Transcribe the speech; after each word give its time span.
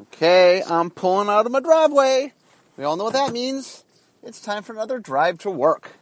Okay, 0.00 0.62
I'm 0.66 0.88
pulling 0.88 1.28
out 1.28 1.44
of 1.44 1.52
my 1.52 1.60
driveway. 1.60 2.32
We 2.78 2.84
all 2.84 2.96
know 2.96 3.04
what 3.04 3.12
that 3.12 3.30
means. 3.30 3.84
It's 4.22 4.40
time 4.40 4.62
for 4.62 4.72
another 4.72 4.98
drive 4.98 5.36
to 5.40 5.50
work. 5.50 5.92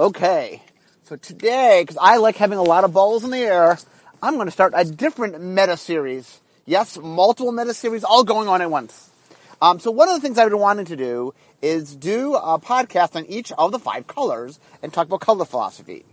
Okay, 0.00 0.62
so 1.04 1.16
today, 1.16 1.82
because 1.82 1.98
I 2.00 2.16
like 2.16 2.36
having 2.36 2.56
a 2.56 2.62
lot 2.62 2.84
of 2.84 2.94
balls 2.94 3.22
in 3.22 3.30
the 3.30 3.36
air, 3.36 3.78
I'm 4.22 4.36
going 4.36 4.46
to 4.46 4.50
start 4.50 4.72
a 4.74 4.86
different 4.86 5.42
meta 5.42 5.76
series. 5.76 6.40
Yes, 6.64 6.96
multiple 6.96 7.52
meta 7.52 7.74
series 7.74 8.02
all 8.02 8.24
going 8.24 8.48
on 8.48 8.62
at 8.62 8.70
once. 8.70 9.10
Um, 9.60 9.78
so 9.78 9.90
one 9.90 10.08
of 10.08 10.14
the 10.14 10.20
things 10.20 10.38
I've 10.38 10.48
been 10.48 10.58
wanting 10.58 10.86
to 10.86 10.96
do 10.96 11.34
is 11.60 11.94
do 11.94 12.34
a 12.34 12.58
podcast 12.58 13.14
on 13.14 13.26
each 13.26 13.52
of 13.52 13.72
the 13.72 13.78
five 13.78 14.06
colors 14.06 14.58
and 14.82 14.90
talk 14.90 15.06
about 15.06 15.20
color 15.20 15.44
philosophy. 15.44 16.06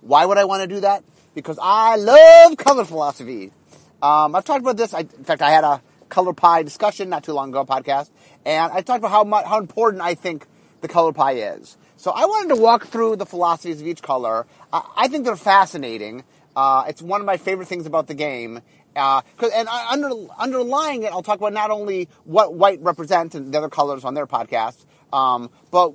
Why 0.00 0.24
would 0.24 0.38
I 0.38 0.46
want 0.46 0.62
to 0.62 0.66
do 0.66 0.80
that? 0.80 1.04
Because 1.34 1.58
I 1.60 1.96
love 1.96 2.56
color 2.56 2.86
philosophy. 2.86 3.52
Um, 4.00 4.34
I've 4.34 4.46
talked 4.46 4.62
about 4.62 4.78
this. 4.78 4.94
I, 4.94 5.00
in 5.00 5.24
fact, 5.24 5.42
I 5.42 5.50
had 5.50 5.64
a 5.64 5.82
color 6.08 6.32
pie 6.32 6.62
discussion 6.62 7.08
not 7.08 7.24
too 7.24 7.32
long 7.32 7.50
ago, 7.50 7.64
podcast, 7.64 8.10
and 8.44 8.72
I 8.72 8.80
talked 8.80 8.98
about 8.98 9.10
how 9.10 9.24
much, 9.24 9.44
how 9.44 9.58
important 9.58 10.02
I 10.02 10.14
think 10.14 10.46
the 10.80 10.88
color 10.88 11.12
pie 11.12 11.32
is. 11.32 11.76
So 11.96 12.12
I 12.12 12.26
wanted 12.26 12.54
to 12.54 12.60
walk 12.60 12.86
through 12.86 13.16
the 13.16 13.26
philosophies 13.26 13.80
of 13.80 13.86
each 13.86 14.02
color. 14.02 14.46
I, 14.72 15.08
think 15.08 15.24
they're 15.24 15.34
fascinating. 15.34 16.22
Uh, 16.54 16.84
it's 16.86 17.02
one 17.02 17.20
of 17.20 17.26
my 17.26 17.36
favorite 17.36 17.66
things 17.66 17.86
about 17.86 18.06
the 18.06 18.14
game. 18.14 18.60
Uh, 18.94 19.22
and 19.42 19.68
under, 19.68 20.10
underlying 20.38 21.02
it, 21.02 21.12
I'll 21.12 21.24
talk 21.24 21.38
about 21.38 21.52
not 21.52 21.70
only 21.70 22.08
what 22.24 22.54
white 22.54 22.80
represents 22.82 23.34
and 23.34 23.52
the 23.52 23.58
other 23.58 23.68
colors 23.68 24.04
on 24.04 24.14
their 24.14 24.28
podcast, 24.28 24.84
um, 25.12 25.50
but 25.72 25.94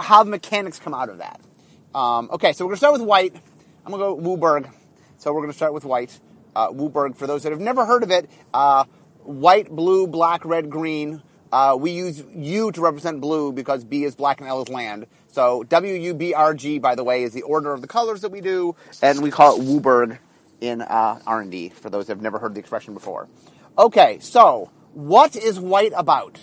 how 0.00 0.24
the 0.24 0.30
mechanics 0.30 0.80
come 0.80 0.94
out 0.94 1.08
of 1.08 1.18
that. 1.18 1.40
Um, 1.94 2.28
okay, 2.32 2.52
so 2.52 2.64
we're 2.64 2.70
going 2.70 2.74
to 2.74 2.78
start 2.78 2.92
with 2.94 3.02
white. 3.02 3.34
I'm 3.86 3.92
going 3.92 4.16
to 4.16 4.22
go 4.22 4.36
WUBRG. 4.36 4.70
So 5.18 5.32
we're 5.32 5.40
going 5.40 5.52
to 5.52 5.56
start 5.56 5.74
with 5.74 5.84
white. 5.84 6.18
Uh, 6.56 6.70
WUBRG, 6.70 7.16
for 7.16 7.28
those 7.28 7.44
that 7.44 7.52
have 7.52 7.60
never 7.60 7.84
heard 7.84 8.02
of 8.02 8.10
it, 8.10 8.28
uh, 8.52 8.84
white, 9.24 9.70
blue, 9.70 10.06
black, 10.06 10.44
red, 10.44 10.70
green. 10.70 11.22
Uh, 11.52 11.76
we 11.78 11.90
use 11.90 12.22
U 12.34 12.70
to 12.72 12.80
represent 12.80 13.20
blue 13.20 13.52
because 13.52 13.84
B 13.84 14.04
is 14.04 14.14
black 14.14 14.40
and 14.40 14.48
L 14.48 14.62
is 14.62 14.68
land. 14.68 15.06
So 15.28 15.64
W 15.64 15.94
U 15.94 16.14
B 16.14 16.34
R 16.34 16.54
G, 16.54 16.78
by 16.78 16.94
the 16.94 17.04
way, 17.04 17.22
is 17.24 17.32
the 17.32 17.42
order 17.42 17.72
of 17.72 17.80
the 17.80 17.88
colors 17.88 18.20
that 18.20 18.30
we 18.30 18.40
do, 18.40 18.76
and 19.02 19.20
we 19.20 19.30
call 19.30 19.60
it 19.60 19.64
WUBRG 19.64 20.18
in 20.60 20.82
uh, 20.82 21.20
R&D. 21.26 21.70
For 21.70 21.90
those 21.90 22.06
that 22.06 22.14
have 22.14 22.22
never 22.22 22.38
heard 22.38 22.54
the 22.54 22.60
expression 22.60 22.94
before. 22.94 23.28
Okay, 23.78 24.18
so 24.20 24.70
what 24.92 25.36
is 25.36 25.58
white 25.58 25.92
about? 25.96 26.38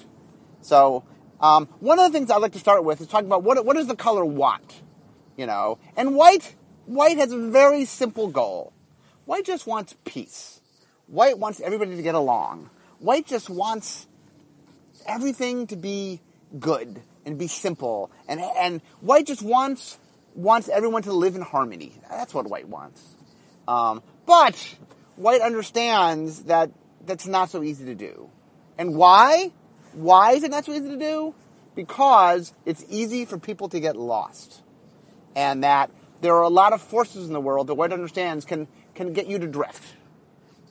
So 0.62 1.04
um, 1.40 1.68
one 1.80 2.00
of 2.00 2.12
the 2.12 2.18
things 2.18 2.32
I'd 2.32 2.42
like 2.42 2.54
to 2.54 2.60
start 2.60 2.84
with 2.84 3.02
is 3.02 3.08
talking 3.08 3.28
about 3.28 3.44
what 3.44 3.64
what 3.66 3.76
does 3.76 3.88
the 3.88 3.96
color 3.96 4.26
want, 4.26 4.82
you 5.36 5.46
know? 5.46 5.78
And 5.96 6.16
white 6.16 6.56
white 6.86 7.18
has 7.18 7.32
a 7.32 7.38
very 7.38 7.86
simple 7.86 8.28
goal. 8.28 8.74
White 9.26 9.46
just 9.46 9.68
wants 9.68 9.96
peace. 10.06 10.57
White 11.08 11.40
wants 11.40 11.60
everybody 11.60 11.96
to 11.96 12.02
get 12.02 12.16
along. 12.16 12.70
White 13.00 13.26
just 13.26 13.50
wants 13.50 14.08
everything 15.06 15.68
to 15.68 15.76
be 15.76 16.22
good 16.60 17.02
and 17.26 17.38
be 17.38 17.48
simple. 17.48 18.12
And, 18.28 18.42
and 18.42 18.82
white 19.02 19.26
just 19.26 19.42
wants, 19.42 19.98
wants 20.36 20.70
everyone 20.70 21.04
to 21.04 21.14
live 21.14 21.36
in 21.36 21.42
harmony. 21.42 21.94
That's 22.10 22.34
what 22.34 22.48
white 22.48 22.68
wants. 22.68 23.02
Um, 23.68 24.02
but 24.26 24.76
white 25.16 25.42
understands 25.42 26.44
that 26.44 26.72
that's 27.06 27.28
not 27.28 27.50
so 27.50 27.64
easy 27.64 27.86
to 27.86 27.96
do. 27.96 28.30
And 28.78 28.96
why? 28.96 29.52
Why 29.94 30.34
is 30.34 30.44
it 30.44 30.52
not 30.52 30.66
so 30.66 30.74
easy 30.74 30.90
to 30.90 30.98
do? 30.98 31.34
Because 31.76 32.54
it's 32.66 32.84
easy 32.90 33.26
for 33.26 33.38
people 33.38 33.70
to 33.70 33.80
get 33.80 33.96
lost. 33.96 34.62
And 35.36 35.64
that 35.64 35.92
there 36.22 36.36
are 36.36 36.44
a 36.44 36.50
lot 36.50 36.74
of 36.74 36.82
forces 36.82 37.28
in 37.28 37.34
the 37.34 37.42
world 37.42 37.68
that 37.68 37.76
white 37.76 37.94
understands 37.94 38.46
can, 38.46 38.68
can 38.96 39.14
get 39.14 39.28
you 39.28 39.40
to 39.40 39.48
drift. 39.48 39.97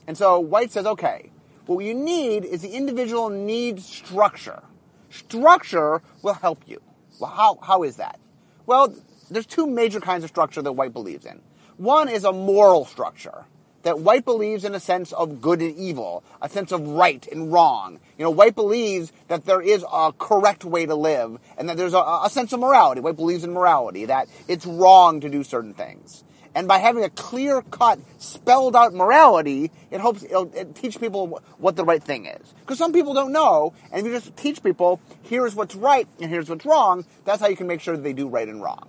And 0.06 0.16
so 0.16 0.38
White 0.38 0.72
says, 0.72 0.86
okay, 0.86 1.30
what 1.66 1.84
you 1.84 1.94
need 1.94 2.44
is 2.44 2.62
the 2.62 2.70
individual 2.70 3.28
needs 3.28 3.84
structure. 3.84 4.62
Structure 5.10 6.02
will 6.22 6.34
help 6.34 6.62
you. 6.66 6.80
Well, 7.18 7.30
how, 7.30 7.58
how 7.62 7.82
is 7.82 7.96
that? 7.96 8.18
Well, 8.66 8.94
there's 9.30 9.46
two 9.46 9.66
major 9.66 10.00
kinds 10.00 10.24
of 10.24 10.30
structure 10.30 10.62
that 10.62 10.72
White 10.72 10.92
believes 10.92 11.26
in. 11.26 11.40
One 11.76 12.08
is 12.08 12.24
a 12.24 12.32
moral 12.32 12.84
structure 12.84 13.46
that 13.86 14.00
White 14.00 14.24
believes 14.24 14.64
in 14.64 14.74
a 14.74 14.80
sense 14.80 15.12
of 15.12 15.40
good 15.40 15.62
and 15.62 15.76
evil, 15.76 16.24
a 16.42 16.48
sense 16.48 16.72
of 16.72 16.80
right 16.88 17.24
and 17.30 17.52
wrong. 17.52 18.00
You 18.18 18.24
know, 18.24 18.30
White 18.30 18.56
believes 18.56 19.12
that 19.28 19.44
there 19.44 19.60
is 19.60 19.84
a 19.92 20.12
correct 20.12 20.64
way 20.64 20.86
to 20.86 20.96
live 20.96 21.38
and 21.56 21.68
that 21.68 21.76
there's 21.76 21.94
a, 21.94 21.98
a 21.98 22.28
sense 22.28 22.52
of 22.52 22.58
morality. 22.58 23.00
White 23.00 23.14
believes 23.14 23.44
in 23.44 23.52
morality, 23.52 24.06
that 24.06 24.28
it's 24.48 24.66
wrong 24.66 25.20
to 25.20 25.28
do 25.28 25.44
certain 25.44 25.72
things. 25.72 26.24
And 26.56 26.66
by 26.66 26.78
having 26.78 27.04
a 27.04 27.10
clear 27.10 27.60
cut, 27.60 27.98
spelled 28.16 28.74
out 28.74 28.94
morality, 28.94 29.70
it 29.90 30.00
hopes 30.00 30.22
it'll 30.22 30.50
it 30.54 30.74
teach 30.74 30.98
people 30.98 31.42
what 31.58 31.76
the 31.76 31.84
right 31.84 32.02
thing 32.02 32.24
is. 32.24 32.54
Because 32.60 32.78
some 32.78 32.94
people 32.94 33.12
don't 33.12 33.30
know, 33.30 33.74
and 33.92 34.00
if 34.00 34.06
you 34.10 34.18
just 34.18 34.34
teach 34.38 34.62
people, 34.62 34.98
here's 35.20 35.54
what's 35.54 35.74
right 35.74 36.08
and 36.18 36.30
here's 36.30 36.48
what's 36.48 36.64
wrong, 36.64 37.04
that's 37.26 37.42
how 37.42 37.48
you 37.48 37.56
can 37.56 37.66
make 37.66 37.82
sure 37.82 37.94
that 37.94 38.02
they 38.02 38.14
do 38.14 38.26
right 38.26 38.48
and 38.48 38.62
wrong. 38.62 38.88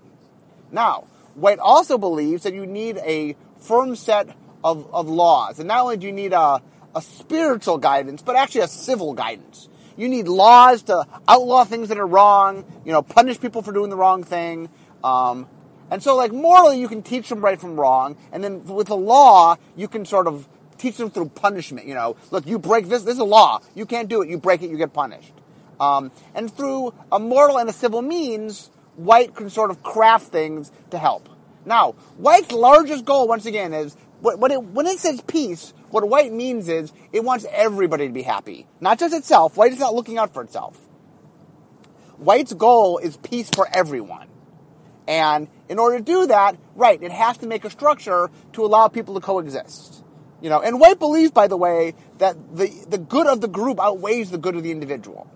Now, 0.72 1.08
White 1.36 1.60
also 1.60 1.98
believes 1.98 2.44
that 2.44 2.54
you 2.54 2.66
need 2.66 3.00
a 3.00 3.36
firm 3.60 3.98
set 3.98 4.30
of, 4.64 4.90
of 4.94 5.10
laws. 5.10 5.60
And 5.60 5.68
not 5.68 5.82
only 5.82 5.98
do 5.98 6.08
you 6.08 6.14
need 6.14 6.32
a, 6.32 6.62
a 6.96 7.02
spiritual 7.02 7.80
guidance, 7.80 8.22
but 8.22 8.38
actually 8.38 8.62
a 8.62 8.70
civil 8.70 9.14
guidance. 9.14 9.68
You 9.98 10.08
need 10.08 10.30
laws 10.30 10.84
to 10.84 11.06
outlaw 11.28 11.66
things 11.66 11.90
that 11.90 11.98
are 11.98 12.08
wrong, 12.08 12.64
you 12.86 12.94
know, 12.94 13.02
punish 13.02 13.42
people 13.42 13.62
for 13.62 13.74
doing 13.74 13.90
the 13.90 13.98
wrong 13.98 14.24
thing, 14.24 14.70
um, 15.04 15.50
and 15.90 16.03
so, 16.03 16.16
like, 16.16 16.34
morally, 16.34 16.80
you 16.80 16.88
can 16.88 17.02
teach 17.02 17.30
them 17.30 17.40
right 17.40 17.59
from 17.59 17.80
wrong, 17.80 18.18
and 18.31 18.44
then 18.44 18.66
with 18.66 18.88
the 18.88 18.98
law, 18.98 19.56
you 19.75 19.88
can 19.88 20.06
sort 20.06 20.28
of 20.28 20.48
teach 20.78 20.98
them 20.98 21.09
through 21.09 21.30
punishment. 21.30 21.88
You 21.88 21.96
know, 21.96 22.18
look, 22.31 22.46
you 22.46 22.59
break 22.59 22.88
this, 22.88 23.03
this 23.03 23.14
is 23.14 23.20
a 23.20 23.25
law. 23.25 23.62
You 23.75 23.86
can't 23.86 24.09
do 24.09 24.22
it. 24.22 24.30
You 24.30 24.38
break 24.38 24.62
it, 24.62 24.70
you 24.70 24.78
get 24.78 24.94
punished. 24.94 25.34
Um, 25.80 26.12
and 26.34 26.52
through 26.52 26.94
a 27.12 27.20
moral 27.20 27.58
and 27.58 27.70
a 27.70 27.74
civil 27.74 28.02
means, 28.02 28.72
White 28.96 29.36
can 29.36 29.50
sort 29.50 29.70
of 29.70 29.84
craft 29.84 30.28
things 30.28 30.72
to 30.90 30.98
help. 30.98 31.30
Now, 31.66 31.92
White's 32.18 32.52
largest 32.52 33.06
goal, 33.06 33.28
once 33.28 33.46
again, 33.46 33.74
is 33.74 33.96
it, 34.24 34.40
when 34.40 34.88
it 34.88 35.00
says 35.00 35.22
peace, 35.22 35.74
what 35.92 36.08
White 36.08 36.34
means 36.34 36.68
is 36.68 36.92
it 37.14 37.24
wants 37.24 37.46
everybody 37.52 38.08
to 38.08 38.14
be 38.14 38.24
happy, 38.24 38.66
not 38.81 39.00
just 39.00 39.14
itself. 39.14 39.56
White 39.56 39.72
is 39.72 39.80
not 39.80 39.94
looking 39.94 40.18
out 40.18 40.34
for 40.34 40.42
itself. 40.42 40.78
White's 42.18 42.54
goal 42.54 42.98
is 42.98 43.18
peace 43.18 43.50
for 43.54 43.68
everyone. 43.72 44.28
And 45.07 45.47
in 45.69 45.79
order 45.79 46.00
to 46.00 46.03
do 46.03 46.28
that, 46.28 46.57
right, 46.75 47.01
it 47.01 47.12
has 47.12 47.38
to 47.38 47.47
make 47.47 47.63
a 47.66 47.69
structure 47.69 48.29
to 48.53 48.66
allow 48.66 48.88
people 48.88 49.13
to 49.16 49.22
coexist. 49.22 50.03
You 50.41 50.50
know, 50.50 50.62
and 50.62 50.79
White 50.79 51.00
believes, 51.00 51.31
by 51.31 51.47
the 51.47 51.57
way, 51.57 51.95
that 52.19 52.35
the, 52.56 52.69
the 52.88 52.97
good 52.97 53.25
of 53.25 53.41
the 53.41 53.47
group 53.47 53.79
outweighs 53.79 54.29
the 54.29 54.38
good 54.38 54.56
of 54.56 54.63
the 54.63 54.72
individual. 54.72 55.28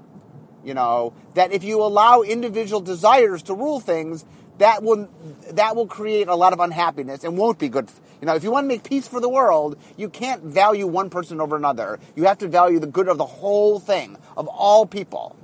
You 0.64 0.76
know, 0.76 1.14
that 1.34 1.52
if 1.52 1.64
you 1.64 1.82
allow 1.82 2.22
individual 2.22 2.82
desires 2.82 3.42
to 3.44 3.56
rule 3.56 3.80
things, 3.80 4.26
that 4.60 4.84
will 4.84 5.10
that 5.54 5.76
will 5.76 5.88
create 5.88 6.28
a 6.28 6.36
lot 6.36 6.54
of 6.54 6.60
unhappiness 6.60 7.24
and 7.24 7.36
won't 7.36 7.58
be 7.58 7.68
good. 7.68 7.90
You 8.20 8.28
know, 8.28 8.36
if 8.36 8.44
you 8.44 8.52
want 8.52 8.66
to 8.66 8.68
make 8.68 8.84
peace 8.84 9.08
for 9.08 9.20
the 9.20 9.30
world, 9.30 9.80
you 9.98 10.08
can't 10.08 10.44
value 10.44 10.86
one 10.86 11.10
person 11.10 11.42
over 11.42 11.56
another. 11.56 12.00
You 12.16 12.26
have 12.26 12.38
to 12.40 12.48
value 12.48 12.78
the 12.78 12.86
good 12.86 13.08
of 13.08 13.18
the 13.18 13.26
whole 13.26 13.80
thing, 13.80 14.18
of 14.38 14.48
all 14.48 14.86
people. 14.86 15.36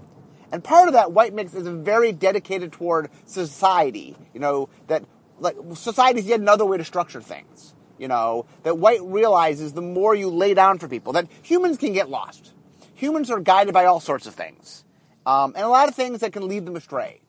And 0.51 0.63
part 0.63 0.87
of 0.87 0.93
that 0.93 1.11
white 1.11 1.33
mix 1.33 1.53
is 1.53 1.67
very 1.67 2.11
dedicated 2.11 2.71
toward 2.71 3.09
society. 3.25 4.15
You 4.33 4.39
know, 4.39 4.69
that 4.87 5.03
like 5.39 5.55
society 5.75 6.19
is 6.19 6.25
yet 6.25 6.39
another 6.39 6.65
way 6.65 6.77
to 6.77 6.85
structure 6.85 7.21
things. 7.21 7.73
You 7.97 8.07
know, 8.07 8.45
that 8.63 8.77
white 8.77 9.01
realizes 9.01 9.73
the 9.73 9.81
more 9.81 10.13
you 10.13 10.29
lay 10.29 10.53
down 10.53 10.77
for 10.77 10.87
people, 10.87 11.13
that 11.13 11.27
humans 11.41 11.77
can 11.77 11.93
get 11.93 12.09
lost. 12.09 12.53
Humans 12.93 13.29
are 13.31 13.39
guided 13.39 13.73
by 13.73 13.85
all 13.85 13.99
sorts 13.99 14.27
of 14.27 14.35
things. 14.35 14.83
Um, 15.25 15.53
and 15.55 15.65
a 15.65 15.69
lot 15.69 15.89
of 15.89 15.95
things 15.95 16.21
that 16.21 16.31
can 16.31 16.47
lead 16.47 16.65
them 16.65 16.75
astray. 16.75 17.21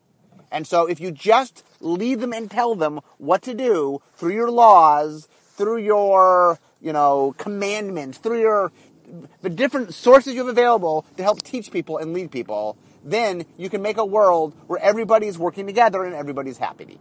And 0.51 0.67
so 0.67 0.87
if 0.87 1.01
you 1.01 1.11
just 1.11 1.65
lead 1.81 2.21
them 2.21 2.33
and 2.33 2.51
tell 2.51 2.75
them 2.75 3.01
what 3.19 3.43
to 3.43 3.55
do 3.55 4.01
through 4.15 4.35
your 4.35 4.51
laws, 4.51 5.29
through 5.59 5.79
your, 5.79 6.59
you 6.81 6.93
know, 6.93 7.35
commandments, 7.39 8.19
through 8.19 8.41
your, 8.41 8.73
the 9.43 9.51
different 9.51 9.95
sources 9.95 10.35
you 10.35 10.41
have 10.41 10.49
available 10.49 11.05
to 11.17 11.23
help 11.23 11.43
teach 11.43 11.71
people 11.71 11.99
and 11.99 12.13
lead 12.13 12.31
people, 12.31 12.79
then 13.11 13.45
you 13.57 13.71
can 13.71 13.83
make 13.83 13.97
a 13.97 14.05
world 14.05 14.55
where 14.67 14.79
everybody's 14.81 15.39
working 15.39 15.67
together 15.67 16.05
and 16.05 16.15
everybody's 16.15 16.59
happy. 16.59 16.99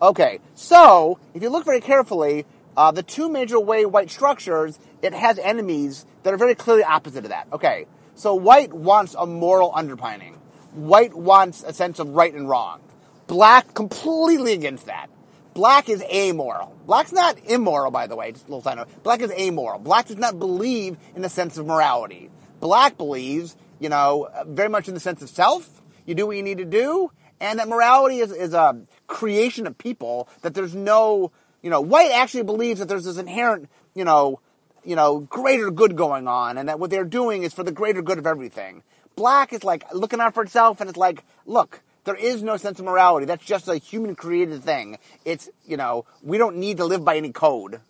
Okay, 0.00 0.40
so 0.54 1.18
if 1.34 1.42
you 1.42 1.48
look 1.48 1.64
very 1.64 1.80
carefully, 1.80 2.44
uh, 2.76 2.90
the 2.90 3.02
two 3.02 3.28
major 3.28 3.58
way 3.58 3.86
white 3.86 4.10
structures, 4.10 4.78
it 5.02 5.14
has 5.14 5.38
enemies 5.38 6.04
that 6.22 6.34
are 6.34 6.36
very 6.36 6.54
clearly 6.54 6.84
opposite 6.84 7.24
of 7.24 7.30
that. 7.30 7.48
Okay, 7.52 7.86
so 8.14 8.34
white 8.34 8.72
wants 8.72 9.14
a 9.18 9.26
moral 9.26 9.72
underpinning. 9.74 10.34
White 10.72 11.14
wants 11.14 11.62
a 11.62 11.72
sense 11.72 11.98
of 11.98 12.10
right 12.10 12.32
and 12.32 12.48
wrong. 12.48 12.80
Black 13.26 13.72
completely 13.74 14.52
against 14.52 14.86
that. 14.86 15.08
Black 15.54 15.88
is 15.88 16.02
amoral. 16.02 16.76
Black's 16.84 17.12
not 17.12 17.38
immoral, 17.46 17.90
by 17.90 18.06
the 18.06 18.14
way. 18.14 18.30
Just 18.30 18.46
a 18.46 18.48
little 18.48 18.62
side 18.62 18.76
note. 18.76 18.88
Black 19.02 19.22
is 19.22 19.32
amoral. 19.32 19.78
Black 19.78 20.06
does 20.06 20.18
not 20.18 20.38
believe 20.38 20.98
in 21.16 21.24
a 21.24 21.30
sense 21.30 21.56
of 21.56 21.66
morality. 21.66 22.28
Black 22.60 22.98
believes 22.98 23.56
you 23.78 23.88
know, 23.88 24.28
very 24.46 24.68
much 24.68 24.88
in 24.88 24.94
the 24.94 25.00
sense 25.00 25.22
of 25.22 25.28
self. 25.28 25.82
You 26.04 26.14
do 26.14 26.26
what 26.26 26.36
you 26.36 26.42
need 26.42 26.58
to 26.58 26.64
do, 26.64 27.10
and 27.40 27.58
that 27.58 27.68
morality 27.68 28.18
is, 28.18 28.32
is 28.32 28.54
a 28.54 28.80
creation 29.06 29.66
of 29.66 29.76
people. 29.76 30.28
That 30.42 30.54
there's 30.54 30.74
no, 30.74 31.32
you 31.62 31.70
know, 31.70 31.80
white 31.80 32.12
actually 32.12 32.44
believes 32.44 32.80
that 32.80 32.88
there's 32.88 33.04
this 33.04 33.18
inherent, 33.18 33.68
you 33.94 34.04
know, 34.04 34.40
you 34.86 34.94
know, 34.94 35.20
greater 35.20 35.70
good 35.70 35.96
going 35.96 36.28
on 36.28 36.56
and 36.56 36.68
that 36.68 36.78
what 36.78 36.90
they're 36.90 37.04
doing 37.04 37.42
is 37.42 37.52
for 37.52 37.64
the 37.64 37.72
greater 37.72 38.02
good 38.02 38.18
of 38.18 38.26
everything. 38.26 38.82
Black 39.16 39.52
is 39.52 39.64
like 39.64 39.84
looking 39.92 40.20
out 40.20 40.34
for 40.34 40.44
itself 40.44 40.80
and 40.80 40.88
it's 40.88 40.96
like, 40.96 41.24
look, 41.44 41.82
there 42.04 42.14
is 42.14 42.42
no 42.42 42.56
sense 42.56 42.78
of 42.78 42.84
morality. 42.84 43.26
That's 43.26 43.44
just 43.44 43.66
a 43.66 43.76
human 43.76 44.14
created 44.14 44.62
thing. 44.62 44.98
It's, 45.24 45.50
you 45.64 45.76
know, 45.76 46.06
we 46.22 46.38
don't 46.38 46.56
need 46.56 46.76
to 46.76 46.84
live 46.84 47.04
by 47.04 47.16
any 47.16 47.32
code. 47.32 47.80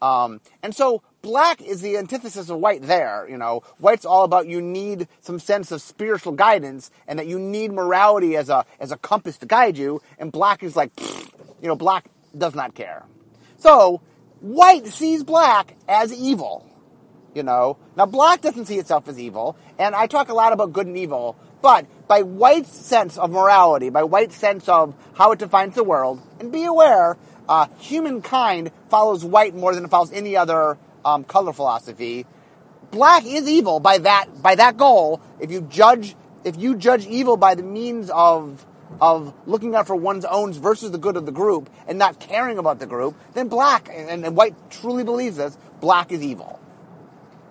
Um, 0.00 0.40
and 0.62 0.74
so 0.74 1.02
black 1.26 1.60
is 1.60 1.80
the 1.80 1.96
antithesis 1.96 2.48
of 2.48 2.58
white 2.58 2.82
there, 2.82 3.26
you 3.28 3.36
know. 3.36 3.64
White's 3.78 4.04
all 4.04 4.22
about 4.22 4.46
you 4.46 4.62
need 4.62 5.08
some 5.20 5.40
sense 5.40 5.72
of 5.72 5.82
spiritual 5.82 6.32
guidance 6.32 6.92
and 7.08 7.18
that 7.18 7.26
you 7.26 7.40
need 7.40 7.72
morality 7.72 8.36
as 8.36 8.48
a, 8.48 8.64
as 8.78 8.92
a 8.92 8.96
compass 8.96 9.36
to 9.38 9.46
guide 9.46 9.76
you. 9.76 10.00
And 10.20 10.30
black 10.30 10.62
is 10.62 10.76
like, 10.76 10.92
you 11.60 11.66
know, 11.66 11.74
black 11.74 12.06
does 12.38 12.54
not 12.54 12.76
care. 12.76 13.04
So, 13.56 14.02
white 14.40 14.86
sees 14.86 15.24
black 15.24 15.74
as 15.88 16.14
evil, 16.14 16.64
you 17.34 17.42
know. 17.42 17.76
Now 17.96 18.06
black 18.06 18.40
doesn't 18.40 18.66
see 18.66 18.78
itself 18.78 19.08
as 19.08 19.18
evil, 19.18 19.56
and 19.80 19.96
I 19.96 20.06
talk 20.06 20.28
a 20.28 20.34
lot 20.34 20.52
about 20.52 20.72
good 20.72 20.86
and 20.86 20.96
evil, 20.96 21.36
but 21.60 21.86
by 22.06 22.22
white's 22.22 22.70
sense 22.72 23.18
of 23.18 23.32
morality, 23.32 23.90
by 23.90 24.04
white's 24.04 24.36
sense 24.36 24.68
of 24.68 24.94
how 25.14 25.32
it 25.32 25.40
defines 25.40 25.74
the 25.74 25.82
world, 25.82 26.22
and 26.38 26.52
be 26.52 26.64
aware, 26.64 27.16
uh, 27.48 27.66
humankind 27.78 28.70
follows 28.88 29.24
white 29.24 29.56
more 29.56 29.74
than 29.74 29.84
it 29.84 29.90
follows 29.90 30.12
any 30.12 30.36
other 30.36 30.78
um, 31.06 31.24
color 31.24 31.52
philosophy. 31.52 32.26
Black 32.90 33.24
is 33.24 33.48
evil 33.48 33.80
by 33.80 33.98
that 33.98 34.42
by 34.42 34.54
that 34.56 34.76
goal. 34.76 35.20
If 35.40 35.50
you 35.50 35.62
judge 35.62 36.14
if 36.44 36.56
you 36.56 36.76
judge 36.76 37.06
evil 37.06 37.36
by 37.36 37.54
the 37.54 37.62
means 37.62 38.10
of 38.10 38.66
of 39.00 39.34
looking 39.46 39.74
out 39.74 39.86
for 39.86 39.96
one's 39.96 40.24
own 40.24 40.52
versus 40.52 40.90
the 40.90 40.98
good 40.98 41.16
of 41.16 41.26
the 41.26 41.32
group 41.32 41.70
and 41.86 41.98
not 41.98 42.20
caring 42.20 42.58
about 42.58 42.78
the 42.78 42.86
group, 42.86 43.16
then 43.34 43.48
black 43.48 43.88
and, 43.92 44.24
and 44.24 44.36
white 44.36 44.54
truly 44.70 45.04
believes 45.04 45.36
this. 45.36 45.56
Black 45.80 46.12
is 46.12 46.22
evil. 46.22 46.60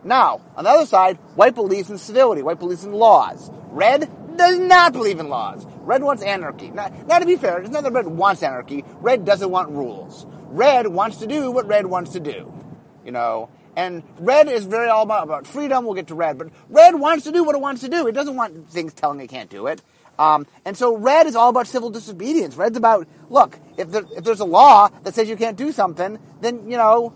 Now, 0.03 0.41
on 0.55 0.63
the 0.63 0.69
other 0.69 0.85
side, 0.85 1.17
white 1.35 1.55
believes 1.55 1.89
in 1.89 1.97
civility. 1.97 2.41
White 2.41 2.59
believes 2.59 2.83
in 2.83 2.93
laws. 2.93 3.51
Red 3.69 4.09
does 4.37 4.59
not 4.59 4.93
believe 4.93 5.19
in 5.19 5.29
laws. 5.29 5.65
Red 5.81 6.03
wants 6.03 6.23
anarchy. 6.23 6.69
Now, 6.69 6.87
now 7.07 7.19
to 7.19 7.25
be 7.25 7.35
fair, 7.35 7.59
it's 7.59 7.69
not 7.69 7.83
that 7.83 7.91
red 7.91 8.07
wants 8.07 8.43
anarchy. 8.43 8.83
Red 9.01 9.25
doesn't 9.25 9.49
want 9.49 9.69
rules. 9.69 10.25
Red 10.49 10.87
wants 10.87 11.17
to 11.17 11.27
do 11.27 11.51
what 11.51 11.67
red 11.67 11.85
wants 11.85 12.11
to 12.11 12.19
do. 12.19 12.54
You 13.05 13.11
know, 13.11 13.49
and 13.75 14.03
red 14.19 14.49
is 14.49 14.65
very 14.65 14.89
all 14.89 15.03
about, 15.03 15.23
about 15.23 15.45
freedom. 15.47 15.85
We'll 15.85 15.93
get 15.93 16.07
to 16.07 16.15
red, 16.15 16.37
but 16.37 16.49
red 16.69 16.95
wants 16.95 17.25
to 17.25 17.31
do 17.31 17.43
what 17.43 17.55
it 17.55 17.61
wants 17.61 17.81
to 17.81 17.89
do. 17.89 18.07
It 18.07 18.13
doesn't 18.13 18.35
want 18.35 18.69
things 18.69 18.93
telling 18.93 19.19
it 19.19 19.27
can't 19.27 19.49
do 19.49 19.67
it. 19.67 19.81
Um, 20.17 20.47
and 20.63 20.77
so 20.77 20.95
red 20.95 21.27
is 21.27 21.35
all 21.35 21.49
about 21.49 21.67
civil 21.67 21.89
disobedience. 21.89 22.55
Red's 22.55 22.77
about, 22.77 23.07
look, 23.29 23.59
if, 23.77 23.91
there, 23.91 24.03
if 24.15 24.23
there's 24.23 24.39
a 24.39 24.45
law 24.45 24.87
that 25.03 25.13
says 25.13 25.27
you 25.27 25.35
can't 25.35 25.57
do 25.57 25.71
something, 25.71 26.19
then, 26.41 26.69
you 26.69 26.77
know, 26.77 27.09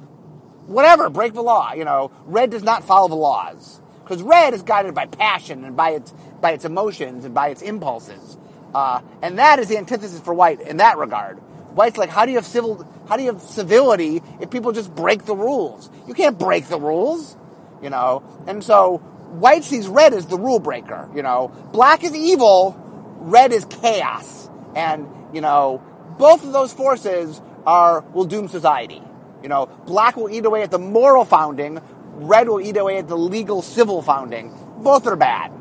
whatever, 0.68 1.09
break 1.09 1.33
the 1.33 1.41
law. 1.41 1.74
You 1.74 1.86
know, 1.86 2.12
red 2.25 2.51
does 2.51 2.63
not 2.63 2.83
follow 2.83 3.07
the 3.07 3.15
laws. 3.15 3.81
Because 4.03 4.21
red 4.21 4.53
is 4.53 4.63
guided 4.63 4.94
by 4.94 5.06
passion 5.06 5.63
and 5.63 5.77
by 5.77 5.91
its, 5.91 6.13
by 6.41 6.51
its 6.51 6.65
emotions 6.65 7.25
and 7.25 7.33
by 7.33 7.50
its 7.50 7.62
impulses. 7.62 8.38
Uh, 8.74 9.01
and 9.21 9.39
that 9.39 9.59
is 9.59 9.68
the 9.68 9.77
antithesis 9.77 10.19
for 10.19 10.33
white 10.33 10.59
in 10.62 10.77
that 10.77 10.97
regard. 10.97 11.38
White's 11.75 11.97
like, 11.97 12.09
how 12.09 12.25
do 12.25 12.31
you 12.31 12.38
have 12.38 12.45
civil, 12.45 12.86
how 13.10 13.18
do 13.18 13.24
you 13.24 13.34
have 13.34 13.42
civility 13.42 14.22
if 14.40 14.52
people 14.52 14.72
just 14.72 14.94
break 14.94 15.26
the 15.26 15.36
rules? 15.36 15.90
You 16.08 16.14
can't 16.14 16.38
break 16.38 16.68
the 16.68 16.80
rules, 16.80 17.36
you 17.82 17.90
know? 17.90 18.24
And 18.46 18.64
so, 18.64 18.98
white 18.98 19.64
sees 19.64 19.88
red 19.88 20.14
as 20.14 20.28
the 20.28 20.38
rule 20.38 20.60
breaker, 20.60 21.10
you 21.16 21.24
know? 21.24 21.48
Black 21.74 22.04
is 22.04 22.16
evil, 22.16 22.78
red 23.18 23.52
is 23.52 23.66
chaos. 23.66 24.48
And, 24.76 25.08
you 25.34 25.42
know, 25.42 25.84
both 26.20 26.44
of 26.44 26.54
those 26.54 26.72
forces 26.72 27.42
are, 27.66 28.02
will 28.14 28.26
doom 28.26 28.48
society. 28.48 29.02
You 29.42 29.50
know, 29.50 29.66
black 29.88 30.16
will 30.16 30.30
eat 30.30 30.46
away 30.46 30.62
at 30.62 30.70
the 30.70 30.78
moral 30.78 31.26
founding, 31.26 31.82
red 32.14 32.48
will 32.48 32.62
eat 32.62 32.78
away 32.78 33.00
at 33.00 33.08
the 33.08 33.18
legal 33.18 33.64
civil 33.64 34.04
founding. 34.04 34.54
Both 34.84 35.08
are 35.08 35.16
bad. 35.16 35.52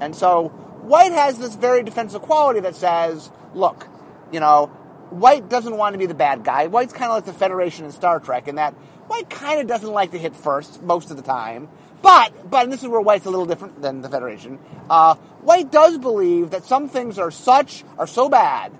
And 0.00 0.16
so, 0.16 0.48
white 0.48 1.12
has 1.12 1.36
this 1.38 1.56
very 1.56 1.82
defensive 1.82 2.22
quality 2.22 2.60
that 2.60 2.74
says, 2.74 3.30
look, 3.52 3.86
you 4.32 4.40
know, 4.40 4.70
white 5.10 5.48
doesn't 5.48 5.76
want 5.76 5.94
to 5.94 5.98
be 5.98 6.06
the 6.06 6.14
bad 6.14 6.44
guy. 6.44 6.66
White's 6.66 6.92
kind 6.92 7.10
of 7.10 7.16
like 7.16 7.24
the 7.24 7.32
Federation 7.32 7.84
in 7.84 7.92
Star 7.92 8.20
Trek 8.20 8.48
in 8.48 8.56
that 8.56 8.74
white 9.06 9.28
kind 9.28 9.60
of 9.60 9.66
doesn't 9.66 9.92
like 9.92 10.12
to 10.12 10.18
hit 10.18 10.36
first 10.36 10.82
most 10.82 11.10
of 11.10 11.16
the 11.16 11.22
time. 11.22 11.68
But, 12.02 12.50
but, 12.50 12.64
and 12.64 12.72
this 12.72 12.82
is 12.82 12.88
where 12.88 13.00
white's 13.00 13.26
a 13.26 13.30
little 13.30 13.46
different 13.46 13.82
than 13.82 14.00
the 14.00 14.08
Federation, 14.08 14.58
uh, 14.88 15.16
white 15.42 15.70
does 15.70 15.98
believe 15.98 16.50
that 16.50 16.64
some 16.64 16.88
things 16.88 17.18
are 17.18 17.30
such, 17.30 17.84
are 17.98 18.06
so 18.06 18.28
bad, 18.28 18.72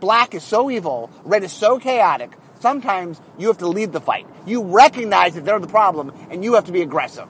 black 0.00 0.34
is 0.34 0.42
so 0.42 0.70
evil, 0.70 1.10
red 1.24 1.42
is 1.42 1.52
so 1.52 1.78
chaotic, 1.78 2.32
sometimes 2.60 3.20
you 3.38 3.46
have 3.48 3.58
to 3.58 3.68
lead 3.68 3.92
the 3.92 4.00
fight. 4.00 4.26
You 4.44 4.62
recognize 4.62 5.34
that 5.34 5.44
they're 5.44 5.58
the 5.58 5.68
problem, 5.68 6.12
and 6.30 6.44
you 6.44 6.54
have 6.54 6.66
to 6.66 6.72
be 6.72 6.82
aggressive. 6.82 7.28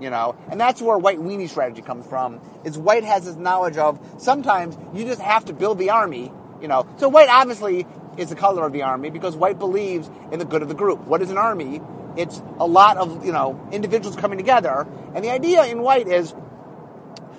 You 0.00 0.10
know, 0.10 0.36
and 0.48 0.60
that's 0.60 0.80
where 0.80 0.96
white 0.96 1.18
weenie 1.18 1.48
strategy 1.48 1.82
comes 1.82 2.06
from, 2.06 2.40
is 2.64 2.78
white 2.78 3.04
has 3.04 3.24
this 3.24 3.34
knowledge 3.34 3.76
of 3.76 3.98
sometimes 4.18 4.78
you 4.94 5.04
just 5.04 5.20
have 5.20 5.44
to 5.46 5.52
build 5.52 5.78
the 5.78 5.90
army, 5.90 6.32
you 6.60 6.68
know. 6.68 6.86
So 6.98 7.08
white 7.08 7.28
obviously 7.28 7.86
is 8.16 8.28
the 8.28 8.36
color 8.36 8.66
of 8.66 8.72
the 8.72 8.82
army 8.82 9.10
because 9.10 9.36
white 9.36 9.58
believes 9.58 10.10
in 10.32 10.38
the 10.38 10.44
good 10.44 10.62
of 10.62 10.68
the 10.68 10.74
group. 10.74 11.00
What 11.06 11.22
is 11.22 11.30
an 11.30 11.38
army? 11.38 11.80
It's 12.16 12.42
a 12.58 12.66
lot 12.66 12.96
of, 12.96 13.24
you 13.24 13.32
know, 13.32 13.68
individuals 13.72 14.16
coming 14.16 14.38
together. 14.38 14.86
And 15.14 15.24
the 15.24 15.30
idea 15.30 15.64
in 15.66 15.82
white 15.82 16.08
is 16.08 16.32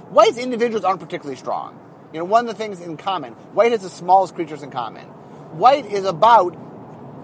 white's 0.09 0.37
individuals 0.37 0.83
aren't 0.83 1.01
particularly 1.01 1.35
strong. 1.35 1.77
You 2.13 2.19
know, 2.19 2.25
one 2.25 2.47
of 2.47 2.57
the 2.57 2.63
things 2.63 2.81
in 2.81 2.97
common, 2.97 3.33
white 3.53 3.71
has 3.71 3.81
the 3.81 3.89
smallest 3.89 4.35
creatures 4.35 4.63
in 4.63 4.71
common. 4.71 5.05
White 5.57 5.85
is 5.85 6.05
about 6.05 6.55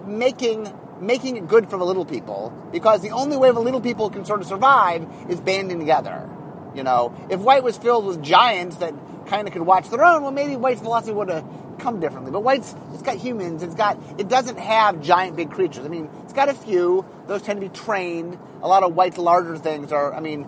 making 0.06 0.72
making 1.00 1.36
it 1.36 1.46
good 1.46 1.68
for 1.68 1.78
the 1.78 1.84
little 1.84 2.06
people 2.06 2.50
because 2.72 3.02
the 3.02 3.10
only 3.10 3.36
way 3.36 3.50
the 3.50 3.60
little 3.60 3.82
people 3.82 4.08
can 4.08 4.24
sort 4.24 4.40
of 4.40 4.46
survive 4.46 5.06
is 5.28 5.40
banding 5.40 5.78
together. 5.78 6.28
You 6.74 6.82
know, 6.84 7.14
if 7.30 7.40
white 7.40 7.62
was 7.62 7.76
filled 7.76 8.06
with 8.06 8.22
giants 8.22 8.76
that 8.76 8.94
kind 9.26 9.46
of 9.46 9.52
could 9.52 9.62
watch 9.62 9.88
their 9.90 10.04
own, 10.04 10.22
well, 10.22 10.30
maybe 10.30 10.56
white's 10.56 10.80
philosophy 10.80 11.12
would 11.12 11.28
have 11.28 11.44
come 11.78 12.00
differently. 12.00 12.32
But 12.32 12.42
white's 12.42 12.74
it's 12.92 13.02
got 13.02 13.16
humans. 13.16 13.62
It's 13.62 13.74
got 13.74 13.98
it 14.18 14.28
doesn't 14.28 14.58
have 14.58 15.00
giant 15.02 15.36
big 15.36 15.50
creatures. 15.50 15.84
I 15.84 15.88
mean, 15.88 16.10
it's 16.24 16.32
got 16.32 16.48
a 16.48 16.54
few. 16.54 17.04
Those 17.26 17.42
tend 17.42 17.60
to 17.60 17.68
be 17.68 17.74
trained. 17.74 18.38
A 18.62 18.68
lot 18.68 18.82
of 18.82 18.94
white's 18.94 19.18
larger 19.18 19.56
things 19.56 19.92
are. 19.92 20.14
I 20.14 20.20
mean, 20.20 20.46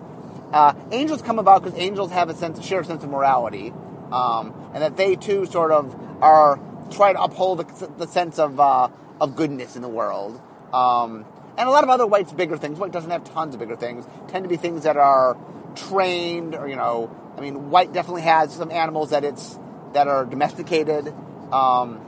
uh, 0.51 0.73
angels 0.91 1.21
come 1.21 1.39
about 1.39 1.63
because 1.63 1.77
angels 1.79 2.11
have 2.11 2.29
a 2.29 2.35
sense, 2.35 2.63
share 2.65 2.81
a 2.81 2.85
sense 2.85 3.03
of 3.03 3.09
morality, 3.09 3.73
um, 4.11 4.53
and 4.73 4.83
that 4.83 4.97
they 4.97 5.15
too 5.15 5.45
sort 5.45 5.71
of 5.71 5.95
are 6.21 6.59
try 6.91 7.13
to 7.13 7.21
uphold 7.21 7.59
the, 7.59 7.87
the 7.97 8.07
sense 8.07 8.39
of 8.39 8.59
uh, 8.59 8.89
of 9.21 9.35
goodness 9.35 9.75
in 9.75 9.81
the 9.81 9.89
world. 9.89 10.41
Um, 10.73 11.25
and 11.57 11.67
a 11.67 11.71
lot 11.71 11.83
of 11.83 11.89
other 11.89 12.07
white's 12.07 12.31
bigger 12.31 12.57
things. 12.57 12.79
White 12.79 12.91
doesn't 12.91 13.11
have 13.11 13.25
tons 13.33 13.53
of 13.53 13.59
bigger 13.59 13.75
things. 13.75 14.05
Tend 14.29 14.43
to 14.43 14.49
be 14.49 14.55
things 14.55 14.83
that 14.83 14.97
are 14.97 15.37
trained, 15.75 16.55
or 16.55 16.67
you 16.67 16.75
know, 16.75 17.15
I 17.37 17.41
mean, 17.41 17.69
white 17.69 17.93
definitely 17.93 18.21
has 18.23 18.53
some 18.53 18.71
animals 18.71 19.09
that 19.11 19.23
it's 19.23 19.59
that 19.93 20.07
are 20.07 20.25
domesticated. 20.25 21.13
Um, 21.51 22.05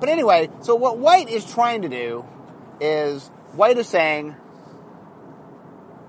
but 0.00 0.08
anyway, 0.08 0.48
so 0.62 0.74
what 0.74 0.98
white 0.98 1.28
is 1.28 1.44
trying 1.44 1.82
to 1.82 1.88
do 1.88 2.24
is 2.80 3.28
white 3.52 3.76
is 3.78 3.88
saying, 3.88 4.34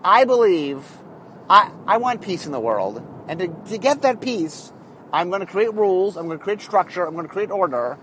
I 0.03 0.25
believe, 0.25 0.83
I, 1.49 1.71
I 1.85 1.97
want 1.97 2.21
peace 2.21 2.45
in 2.45 2.51
the 2.51 2.59
world. 2.59 3.05
And 3.27 3.39
to, 3.39 3.47
to 3.71 3.77
get 3.77 4.01
that 4.01 4.21
peace, 4.21 4.71
I'm 5.13 5.29
going 5.29 5.41
to 5.41 5.45
create 5.45 5.73
rules, 5.73 6.17
I'm 6.17 6.27
going 6.27 6.37
to 6.37 6.43
create 6.43 6.61
structure, 6.61 7.05
I'm 7.05 7.13
going 7.13 7.27
to 7.27 7.31
create 7.31 7.51
order. 7.51 7.97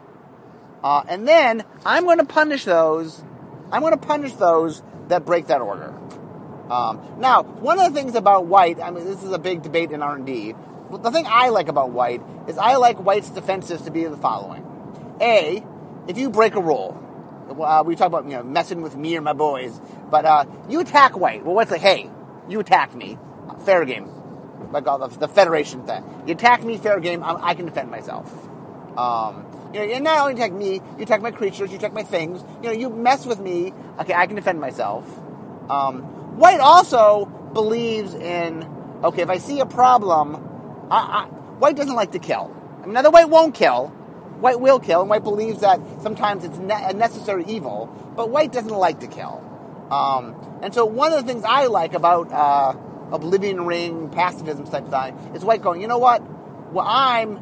Uh, 0.84 1.02
and 1.08 1.26
then 1.26 1.64
I'm 1.84 2.04
going 2.04 2.18
to 2.18 2.24
punish 2.24 2.64
those, 2.64 3.22
I'm 3.72 3.80
going 3.80 3.98
to 3.98 4.06
punish 4.06 4.34
those 4.34 4.82
that 5.08 5.24
break 5.24 5.46
that 5.46 5.60
order. 5.60 5.94
Um, 6.70 7.16
now, 7.18 7.42
one 7.42 7.80
of 7.80 7.92
the 7.92 7.98
things 7.98 8.14
about 8.14 8.46
white, 8.46 8.78
I 8.78 8.90
mean, 8.90 9.06
this 9.06 9.22
is 9.22 9.32
a 9.32 9.38
big 9.38 9.62
debate 9.62 9.90
in 9.90 10.02
R&D. 10.02 10.54
The 10.90 11.10
thing 11.10 11.26
I 11.26 11.48
like 11.48 11.68
about 11.68 11.90
white 11.90 12.22
is 12.46 12.58
I 12.58 12.76
like 12.76 12.98
white's 12.98 13.30
defenses 13.30 13.82
to 13.82 13.90
be 13.90 14.04
the 14.04 14.16
following. 14.16 14.67
A, 15.20 15.62
if 16.06 16.18
you 16.18 16.30
break 16.30 16.54
a 16.54 16.60
rule, 16.60 17.04
uh, 17.60 17.82
we 17.84 17.96
talk 17.96 18.06
about 18.06 18.24
you 18.24 18.32
know 18.32 18.42
messing 18.42 18.82
with 18.82 18.96
me 18.96 19.16
or 19.16 19.20
my 19.20 19.32
boys, 19.32 19.80
but 20.10 20.24
uh, 20.24 20.44
you 20.68 20.80
attack 20.80 21.16
white. 21.16 21.44
Well, 21.44 21.54
what's 21.54 21.70
like, 21.70 21.80
hey, 21.80 22.10
you 22.48 22.60
attacked 22.60 22.94
me, 22.94 23.18
fair 23.64 23.84
game, 23.84 24.10
like 24.72 24.86
all 24.86 24.98
the, 24.98 25.08
the 25.18 25.28
Federation 25.28 25.86
thing. 25.86 26.04
You 26.26 26.34
attack 26.34 26.62
me, 26.62 26.78
fair 26.78 27.00
game. 27.00 27.22
I, 27.22 27.48
I 27.50 27.54
can 27.54 27.66
defend 27.66 27.90
myself. 27.90 28.30
Um, 28.96 29.46
you 29.72 29.80
know, 29.80 29.94
and 29.94 30.04
not 30.04 30.20
only 30.20 30.34
attack 30.34 30.52
me, 30.52 30.74
you 30.96 31.02
attack 31.02 31.22
my 31.22 31.30
creatures, 31.30 31.70
you 31.70 31.76
attack 31.76 31.92
my 31.92 32.02
things. 32.02 32.42
You 32.62 32.68
know, 32.68 32.72
you 32.72 32.90
mess 32.90 33.26
with 33.26 33.38
me. 33.38 33.72
Okay, 34.00 34.14
I 34.14 34.26
can 34.26 34.36
defend 34.36 34.60
myself. 34.60 35.04
Um, 35.68 36.02
white 36.38 36.60
also 36.60 37.26
believes 37.52 38.14
in 38.14 38.62
okay, 39.04 39.22
if 39.22 39.30
I 39.30 39.38
see 39.38 39.60
a 39.60 39.66
problem, 39.66 40.36
I, 40.90 40.96
I, 40.96 41.24
white 41.58 41.76
doesn't 41.76 41.94
like 41.94 42.12
to 42.12 42.18
kill. 42.18 42.54
I 42.82 42.86
mean, 42.86 42.94
now 42.94 43.02
the 43.02 43.10
white 43.10 43.28
won't 43.28 43.54
kill. 43.54 43.94
White 44.40 44.60
will 44.60 44.78
kill, 44.78 45.00
and 45.00 45.10
white 45.10 45.24
believes 45.24 45.60
that 45.60 45.80
sometimes 46.02 46.44
it's 46.44 46.58
ne- 46.58 46.90
a 46.90 46.92
necessary 46.92 47.44
evil, 47.46 47.86
but 48.14 48.30
white 48.30 48.52
doesn't 48.52 48.68
like 48.68 49.00
to 49.00 49.06
kill. 49.08 49.44
Um, 49.90 50.60
and 50.62 50.72
so 50.72 50.84
one 50.84 51.12
of 51.12 51.24
the 51.24 51.32
things 51.32 51.44
I 51.44 51.66
like 51.66 51.94
about 51.94 52.30
uh, 52.30 52.76
Oblivion 53.12 53.66
Ring, 53.66 54.10
pacifism 54.10 54.66
type 54.66 54.88
thing, 54.88 55.34
is 55.34 55.44
white 55.44 55.62
going, 55.62 55.80
you 55.80 55.88
know 55.88 55.98
what? 55.98 56.22
Well, 56.72 56.86
I'm, 56.86 57.38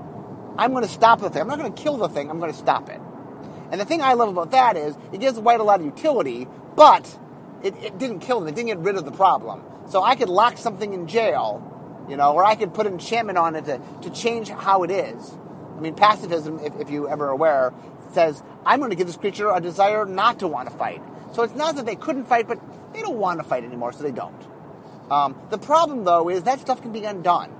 I'm 0.56 0.70
going 0.70 0.84
to 0.84 0.88
stop 0.88 1.20
the 1.20 1.28
thing. 1.28 1.42
I'm 1.42 1.48
not 1.48 1.58
going 1.58 1.72
to 1.72 1.82
kill 1.82 1.96
the 1.96 2.08
thing. 2.08 2.30
I'm 2.30 2.38
going 2.38 2.52
to 2.52 2.58
stop 2.58 2.88
it. 2.88 3.00
And 3.70 3.80
the 3.80 3.84
thing 3.84 4.00
I 4.00 4.12
love 4.12 4.28
about 4.28 4.52
that 4.52 4.76
is 4.76 4.96
it 5.12 5.20
gives 5.20 5.38
white 5.38 5.60
a 5.60 5.64
lot 5.64 5.80
of 5.80 5.86
utility, 5.86 6.46
but 6.76 7.18
it, 7.62 7.74
it 7.82 7.98
didn't 7.98 8.20
kill 8.20 8.40
them. 8.40 8.48
It 8.48 8.54
didn't 8.54 8.68
get 8.68 8.78
rid 8.78 8.96
of 8.96 9.04
the 9.04 9.12
problem. 9.12 9.64
So 9.88 10.02
I 10.02 10.14
could 10.14 10.28
lock 10.28 10.56
something 10.56 10.92
in 10.92 11.08
jail, 11.08 12.06
you 12.08 12.16
know, 12.16 12.32
or 12.32 12.44
I 12.44 12.54
could 12.54 12.74
put 12.74 12.86
an 12.86 12.94
enchantment 12.94 13.38
on 13.38 13.56
it 13.56 13.64
to, 13.64 13.80
to 14.02 14.10
change 14.10 14.48
how 14.48 14.84
it 14.84 14.90
is. 14.90 15.36
I 15.76 15.80
mean, 15.80 15.94
pacifism, 15.94 16.58
if, 16.60 16.74
if 16.80 16.90
you 16.90 17.08
ever 17.08 17.28
aware, 17.28 17.72
says, 18.12 18.42
I'm 18.64 18.78
going 18.78 18.90
to 18.90 18.96
give 18.96 19.06
this 19.06 19.16
creature 19.16 19.50
a 19.50 19.60
desire 19.60 20.04
not 20.06 20.40
to 20.40 20.48
want 20.48 20.70
to 20.70 20.76
fight. 20.76 21.02
So 21.32 21.42
it's 21.42 21.54
not 21.54 21.76
that 21.76 21.86
they 21.86 21.96
couldn't 21.96 22.24
fight, 22.24 22.48
but 22.48 22.58
they 22.92 23.02
don't 23.02 23.18
want 23.18 23.40
to 23.40 23.44
fight 23.44 23.64
anymore, 23.64 23.92
so 23.92 24.02
they 24.02 24.12
don't. 24.12 24.42
Um, 25.10 25.36
the 25.50 25.58
problem, 25.58 26.04
though, 26.04 26.28
is 26.28 26.44
that 26.44 26.60
stuff 26.60 26.82
can 26.82 26.92
be 26.92 27.04
undone. 27.04 27.52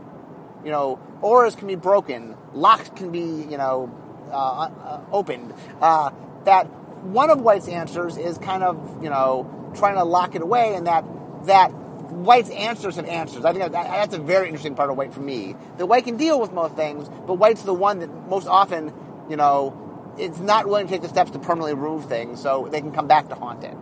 You 0.64 0.70
know, 0.70 0.98
auras 1.22 1.54
can 1.54 1.68
be 1.68 1.76
broken, 1.76 2.36
locks 2.52 2.88
can 2.90 3.12
be, 3.12 3.20
you 3.20 3.58
know, 3.58 3.94
uh, 4.32 4.34
uh, 4.34 5.00
opened. 5.12 5.54
Uh, 5.80 6.10
that 6.44 6.64
one 7.04 7.30
of 7.30 7.40
White's 7.40 7.68
answers 7.68 8.16
is 8.16 8.38
kind 8.38 8.62
of, 8.62 9.02
you 9.02 9.10
know, 9.10 9.72
trying 9.76 9.94
to 9.94 10.04
lock 10.04 10.34
it 10.34 10.42
away, 10.42 10.74
and 10.74 10.86
that 10.86 11.04
that 11.44 11.72
White's 12.10 12.50
answers 12.50 12.96
have 12.96 13.06
answers. 13.06 13.44
I 13.44 13.52
think 13.52 13.72
that, 13.72 13.72
that's 13.72 14.14
a 14.14 14.18
very 14.18 14.46
interesting 14.46 14.74
part 14.74 14.90
of 14.90 14.96
White 14.96 15.12
for 15.12 15.20
me. 15.20 15.54
That 15.78 15.86
White 15.86 16.04
can 16.04 16.16
deal 16.16 16.40
with 16.40 16.52
most 16.52 16.74
things, 16.74 17.08
but 17.26 17.34
White's 17.34 17.62
the 17.62 17.74
one 17.74 18.00
that 18.00 18.28
most 18.28 18.46
often, 18.46 18.92
you 19.28 19.36
know, 19.36 20.14
it's 20.18 20.38
not 20.38 20.66
willing 20.66 20.86
to 20.86 20.92
take 20.92 21.02
the 21.02 21.08
steps 21.08 21.30
to 21.32 21.38
permanently 21.38 21.74
remove 21.74 22.06
things, 22.06 22.40
so 22.40 22.68
they 22.70 22.80
can 22.80 22.92
come 22.92 23.06
back 23.06 23.28
to 23.28 23.34
haunt 23.34 23.64
it. 23.64 23.76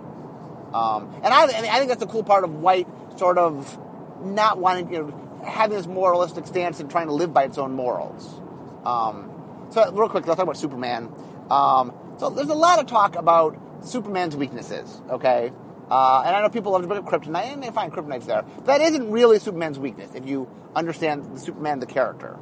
Um, 0.75 1.15
and 1.23 1.33
I, 1.33 1.45
I 1.45 1.79
think 1.79 1.89
that's 1.89 2.03
a 2.03 2.07
cool 2.07 2.25
part 2.25 2.45
of 2.45 2.55
White, 2.55 2.89
sort 3.17 3.39
of 3.39 3.79
not 4.23 4.59
wanting, 4.59 4.93
you 4.93 5.03
know, 5.03 5.41
having 5.47 5.77
this 5.77 5.87
moralistic 5.87 6.47
stance 6.47 6.81
and 6.81 6.91
trying 6.91 7.07
to 7.07 7.13
live 7.13 7.33
by 7.33 7.45
its 7.45 7.59
own 7.59 7.73
morals. 7.73 8.41
Um, 8.85 9.31
so, 9.71 9.91
real 9.93 10.09
quick, 10.09 10.27
let's 10.27 10.37
talk 10.37 10.45
about 10.45 10.57
Superman. 10.57 11.13
Um, 11.51 11.93
so, 12.19 12.31
there's 12.31 12.49
a 12.49 12.55
lot 12.55 12.81
of 12.81 12.87
talk 12.87 13.15
about 13.17 13.57
Superman's 13.85 14.35
weaknesses. 14.35 15.01
Okay, 15.11 15.53
uh, 15.95 16.25
and 16.27 16.35
I 16.35 16.41
know 16.41 16.49
people 16.49 16.73
love 16.73 16.83
to 16.83 16.89
bring 16.89 16.99
up 16.99 17.07
kryptonite, 17.07 17.53
and 17.53 17.63
they 17.63 17.71
find 17.71 17.93
kryptonite's 17.93 18.27
there. 18.27 18.43
But 18.43 18.67
that 18.67 18.81
isn't 18.81 19.13
really 19.13 19.39
Superman's 19.39 19.79
weakness 19.79 20.13
if 20.17 20.27
you 20.27 20.49
understand 20.75 21.37
the 21.37 21.39
Superman, 21.39 21.79
the 21.79 21.87
character. 21.87 22.37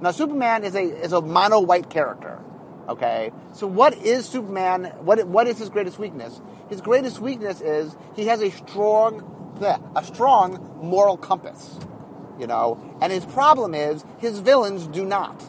Now, 0.00 0.10
Superman 0.10 0.64
is 0.64 0.74
a 0.74 0.82
is 0.82 1.12
a 1.12 1.20
mono 1.20 1.60
white 1.60 1.90
character. 1.90 2.40
Okay, 2.88 3.30
so 3.52 3.68
what 3.68 3.96
is 3.98 4.26
Superman? 4.26 4.86
What 5.02 5.28
what 5.28 5.46
is 5.46 5.58
his 5.58 5.68
greatest 5.68 6.00
weakness? 6.00 6.40
His 6.70 6.80
greatest 6.80 7.20
weakness 7.20 7.60
is 7.60 7.94
he 8.16 8.26
has 8.26 8.42
a 8.42 8.50
strong 8.50 9.22
a 9.94 10.02
strong 10.02 10.80
moral 10.82 11.16
compass. 11.16 11.78
You 12.40 12.48
know, 12.48 12.98
and 13.00 13.12
his 13.12 13.24
problem 13.24 13.74
is 13.74 14.04
his 14.18 14.40
villains 14.40 14.88
do 14.88 15.04
not. 15.04 15.40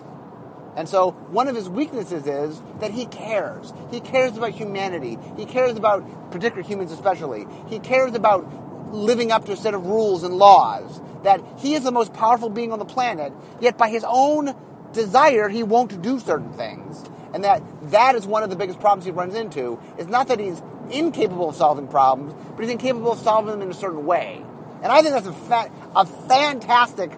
And 0.75 0.87
so 0.87 1.11
one 1.11 1.47
of 1.47 1.55
his 1.55 1.67
weaknesses 1.67 2.25
is 2.27 2.61
that 2.79 2.91
he 2.91 3.05
cares. 3.05 3.73
He 3.91 3.99
cares 3.99 4.37
about 4.37 4.51
humanity. 4.51 5.17
He 5.37 5.45
cares 5.45 5.77
about 5.77 6.31
particular 6.31 6.63
humans 6.63 6.91
especially. 6.91 7.47
He 7.67 7.79
cares 7.79 8.13
about 8.13 8.93
living 8.93 9.31
up 9.31 9.45
to 9.45 9.53
a 9.53 9.57
set 9.57 9.73
of 9.73 9.85
rules 9.85 10.23
and 10.23 10.35
laws. 10.35 11.01
That 11.23 11.43
he 11.57 11.73
is 11.73 11.83
the 11.83 11.91
most 11.91 12.13
powerful 12.13 12.49
being 12.49 12.71
on 12.71 12.79
the 12.79 12.85
planet, 12.85 13.33
yet 13.59 13.77
by 13.77 13.89
his 13.89 14.05
own 14.07 14.55
desire 14.93 15.49
he 15.49 15.63
won't 15.63 16.01
do 16.01 16.19
certain 16.19 16.53
things. 16.53 17.03
And 17.33 17.43
that 17.43 17.61
that 17.91 18.15
is 18.15 18.25
one 18.25 18.43
of 18.43 18.49
the 18.49 18.55
biggest 18.55 18.79
problems 18.79 19.05
he 19.05 19.11
runs 19.11 19.35
into. 19.35 19.79
It's 19.97 20.09
not 20.09 20.29
that 20.29 20.39
he's 20.39 20.61
incapable 20.89 21.49
of 21.49 21.55
solving 21.55 21.87
problems, 21.87 22.33
but 22.55 22.61
he's 22.61 22.71
incapable 22.71 23.11
of 23.11 23.19
solving 23.19 23.51
them 23.51 23.61
in 23.61 23.69
a 23.69 23.73
certain 23.73 24.05
way. 24.05 24.41
And 24.81 24.91
I 24.91 25.01
think 25.01 25.13
that's 25.13 25.27
a, 25.27 25.33
fa- 25.33 25.71
a 25.95 26.05
fantastic 26.05 27.11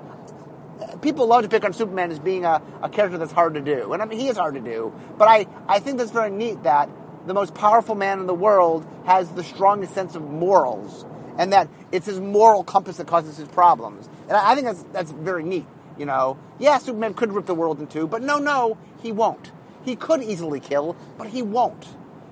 people 1.02 1.28
love 1.28 1.44
to 1.44 1.50
pick 1.50 1.64
on 1.64 1.74
Superman 1.74 2.12
as 2.12 2.20
being 2.20 2.46
a, 2.46 2.62
a 2.82 2.90
character 2.90 3.18
that's 3.18 3.32
hard 3.32 3.54
to 3.56 3.62
do. 3.62 3.94
And 3.94 4.02
I 4.02 4.06
mean, 4.06 4.20
he 4.20 4.28
is 4.28 4.38
hard 4.38 4.56
to 4.56 4.62
do. 4.62 4.94
But 5.18 5.28
I, 5.28 5.48
I 5.68 5.80
think 5.80 5.98
that's 5.98 6.12
very 6.12 6.32
neat 6.32 6.64
that 6.64 6.90
the 7.26 7.34
most 7.34 7.54
powerful 7.54 7.96
man 7.96 8.20
in 8.20 8.28
the 8.28 8.34
world 8.34 8.86
has 9.06 9.30
the 9.32 9.44
strongest 9.44 9.94
sense 9.94 10.16
of 10.16 10.24
morals. 10.24 11.06
And 11.38 11.54
that 11.54 11.70
it's 11.92 12.06
his 12.06 12.20
moral 12.20 12.64
compass 12.64 12.98
that 12.98 13.08
causes 13.08 13.38
his 13.38 13.48
problems. 13.48 14.10
And 14.28 14.34
I, 14.34 14.52
I 14.52 14.56
think 14.56 14.68
that's, 14.68 14.84
that's 14.92 15.12
very 15.12 15.44
neat. 15.44 15.66
You 15.98 16.06
know, 16.06 16.38
yeah, 16.60 16.78
Superman 16.78 17.14
could 17.14 17.32
rip 17.32 17.46
the 17.46 17.56
world 17.56 17.80
in 17.80 17.88
two, 17.88 18.08
but 18.08 18.22
no, 18.24 18.38
no, 18.40 18.78
he 19.02 19.12
won't. 19.12 19.52
He 19.84 19.96
could 19.96 20.24
easily 20.24 20.60
kill, 20.60 20.96
but 21.18 21.28
he 21.28 21.42
won't. 21.42 21.86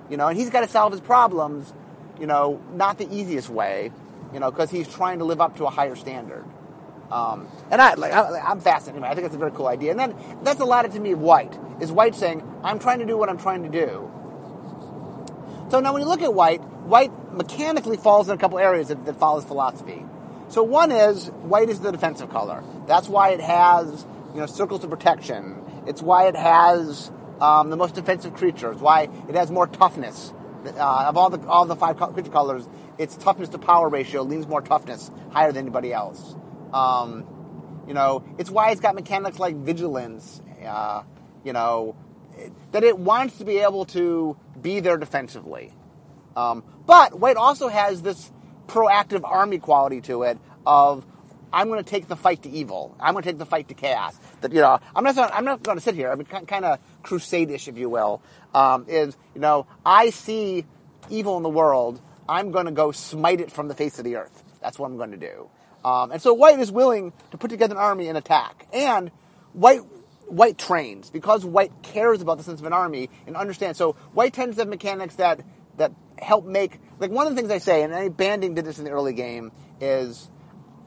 You 0.08 0.16
know, 0.16 0.28
and 0.28 0.36
he's 0.36 0.50
got 0.50 0.62
to 0.62 0.68
solve 0.68 0.92
his 0.92 1.00
problems, 1.00 1.72
you 2.18 2.26
know, 2.26 2.60
not 2.72 2.98
the 2.98 3.12
easiest 3.14 3.48
way, 3.48 3.92
you 4.32 4.40
know, 4.40 4.50
because 4.50 4.70
he's 4.70 4.88
trying 4.88 5.18
to 5.18 5.24
live 5.24 5.40
up 5.40 5.56
to 5.58 5.66
a 5.66 5.70
higher 5.70 5.94
standard. 5.94 6.44
Um, 7.10 7.48
and 7.70 7.80
I, 7.80 7.94
like, 7.94 8.12
I, 8.12 8.50
am 8.50 8.60
fascinated. 8.60 9.02
I 9.02 9.14
think 9.14 9.26
it's 9.26 9.34
a 9.34 9.38
very 9.38 9.50
cool 9.50 9.66
idea. 9.66 9.90
And 9.90 9.98
then 9.98 10.14
that's 10.42 10.60
allotted 10.60 10.92
to 10.92 11.00
me 11.00 11.14
White. 11.14 11.58
Is 11.80 11.90
White 11.90 12.14
saying, 12.14 12.42
I'm 12.62 12.78
trying 12.78 13.00
to 13.00 13.06
do 13.06 13.16
what 13.16 13.28
I'm 13.28 13.38
trying 13.38 13.62
to 13.64 13.68
do. 13.68 14.10
So 15.70 15.80
now 15.80 15.92
when 15.92 16.02
you 16.02 16.08
look 16.08 16.22
at 16.22 16.34
White, 16.34 16.62
White 16.62 17.12
mechanically 17.32 17.96
falls 17.96 18.28
in 18.28 18.34
a 18.34 18.38
couple 18.38 18.58
areas 18.58 18.88
that, 18.88 19.04
that 19.06 19.18
follows 19.18 19.44
philosophy. 19.44 20.04
So 20.48 20.62
one 20.62 20.90
is, 20.90 21.28
White 21.28 21.68
is 21.68 21.80
the 21.80 21.92
defensive 21.92 22.30
color. 22.30 22.62
That's 22.86 23.08
why 23.08 23.30
it 23.30 23.40
has, 23.40 24.06
you 24.34 24.40
know, 24.40 24.46
circles 24.46 24.82
of 24.82 24.90
protection. 24.90 25.56
It's 25.86 26.02
why 26.02 26.26
it 26.26 26.36
has 26.36 27.10
um, 27.40 27.70
the 27.70 27.76
most 27.76 27.94
defensive 27.94 28.34
creatures. 28.34 28.78
Why 28.78 29.08
it 29.28 29.34
has 29.34 29.50
more 29.50 29.66
toughness. 29.66 30.32
Uh, 30.64 31.06
of 31.08 31.16
all 31.16 31.30
the 31.30 31.40
all 31.48 31.64
the 31.64 31.76
five 31.76 31.96
creature 31.96 32.30
colors, 32.30 32.68
its 32.98 33.16
toughness 33.16 33.48
to 33.48 33.58
power 33.58 33.88
ratio 33.88 34.22
leans 34.22 34.46
more 34.46 34.60
toughness 34.60 35.10
higher 35.30 35.52
than 35.52 35.64
anybody 35.64 35.92
else. 35.92 36.34
Um, 36.72 37.84
you 37.86 37.94
know, 37.94 38.24
it's 38.38 38.50
why 38.50 38.70
it's 38.70 38.80
got 38.80 38.94
mechanics 38.94 39.38
like 39.38 39.56
vigilance. 39.56 40.40
Uh, 40.64 41.02
you 41.44 41.52
know, 41.52 41.96
that 42.72 42.84
it 42.84 42.98
wants 42.98 43.38
to 43.38 43.44
be 43.44 43.58
able 43.58 43.86
to 43.86 44.36
be 44.60 44.80
there 44.80 44.96
defensively. 44.96 45.74
Um, 46.36 46.62
but 46.86 47.18
White 47.18 47.36
also 47.36 47.68
has 47.68 48.02
this 48.02 48.30
proactive 48.66 49.22
army 49.24 49.58
quality 49.58 50.00
to 50.02 50.22
it 50.22 50.38
of 50.64 51.04
I'm 51.52 51.68
going 51.68 51.82
to 51.82 51.88
take 51.88 52.06
the 52.06 52.16
fight 52.16 52.44
to 52.44 52.50
evil. 52.50 52.94
I'm 53.00 53.12
going 53.14 53.24
to 53.24 53.28
take 53.28 53.38
the 53.38 53.46
fight 53.46 53.68
to 53.68 53.74
chaos. 53.74 54.16
That 54.40 54.52
you 54.52 54.60
know, 54.60 54.78
I'm 54.94 55.04
not. 55.04 55.18
I'm 55.34 55.44
not 55.44 55.62
going 55.62 55.78
to 55.78 55.82
sit 55.82 55.94
here. 55.94 56.12
I 56.12 56.14
mean, 56.14 56.26
kind 56.26 56.64
of 56.64 56.78
crusade-ish, 57.02 57.68
if 57.68 57.76
you 57.76 57.88
will. 57.88 58.22
Um, 58.54 58.86
is 58.88 59.16
you 59.34 59.40
know, 59.40 59.66
I 59.84 60.10
see 60.10 60.64
evil 61.08 61.36
in 61.36 61.42
the 61.42 61.48
world. 61.48 62.00
I'm 62.28 62.52
going 62.52 62.66
to 62.66 62.72
go 62.72 62.92
smite 62.92 63.40
it 63.40 63.50
from 63.50 63.66
the 63.66 63.74
face 63.74 63.98
of 63.98 64.04
the 64.04 64.16
earth. 64.16 64.44
That's 64.62 64.78
what 64.78 64.86
I'm 64.86 64.96
going 64.96 65.10
to 65.10 65.16
do. 65.16 65.50
Um, 65.84 66.12
and 66.12 66.20
so 66.20 66.34
White 66.34 66.58
is 66.58 66.70
willing 66.70 67.12
to 67.30 67.38
put 67.38 67.50
together 67.50 67.74
an 67.74 67.80
army 67.80 68.08
and 68.08 68.18
attack. 68.18 68.66
And 68.72 69.10
White 69.52 69.80
White 70.26 70.58
trains 70.58 71.10
because 71.10 71.44
White 71.44 71.72
cares 71.82 72.22
about 72.22 72.38
the 72.38 72.44
sense 72.44 72.60
of 72.60 72.66
an 72.66 72.72
army 72.72 73.10
and 73.26 73.36
understands. 73.36 73.78
So 73.78 73.92
White 74.12 74.32
tends 74.32 74.56
to 74.56 74.62
have 74.62 74.68
mechanics 74.68 75.16
that 75.16 75.40
that 75.76 75.92
help 76.18 76.44
make 76.44 76.78
like 76.98 77.10
one 77.10 77.26
of 77.26 77.34
the 77.34 77.40
things 77.40 77.50
I 77.50 77.58
say, 77.58 77.82
and 77.82 77.92
any 77.92 78.10
banding 78.10 78.54
did 78.54 78.64
this 78.64 78.78
in 78.78 78.84
the 78.84 78.90
early 78.90 79.14
game, 79.14 79.52
is 79.80 80.28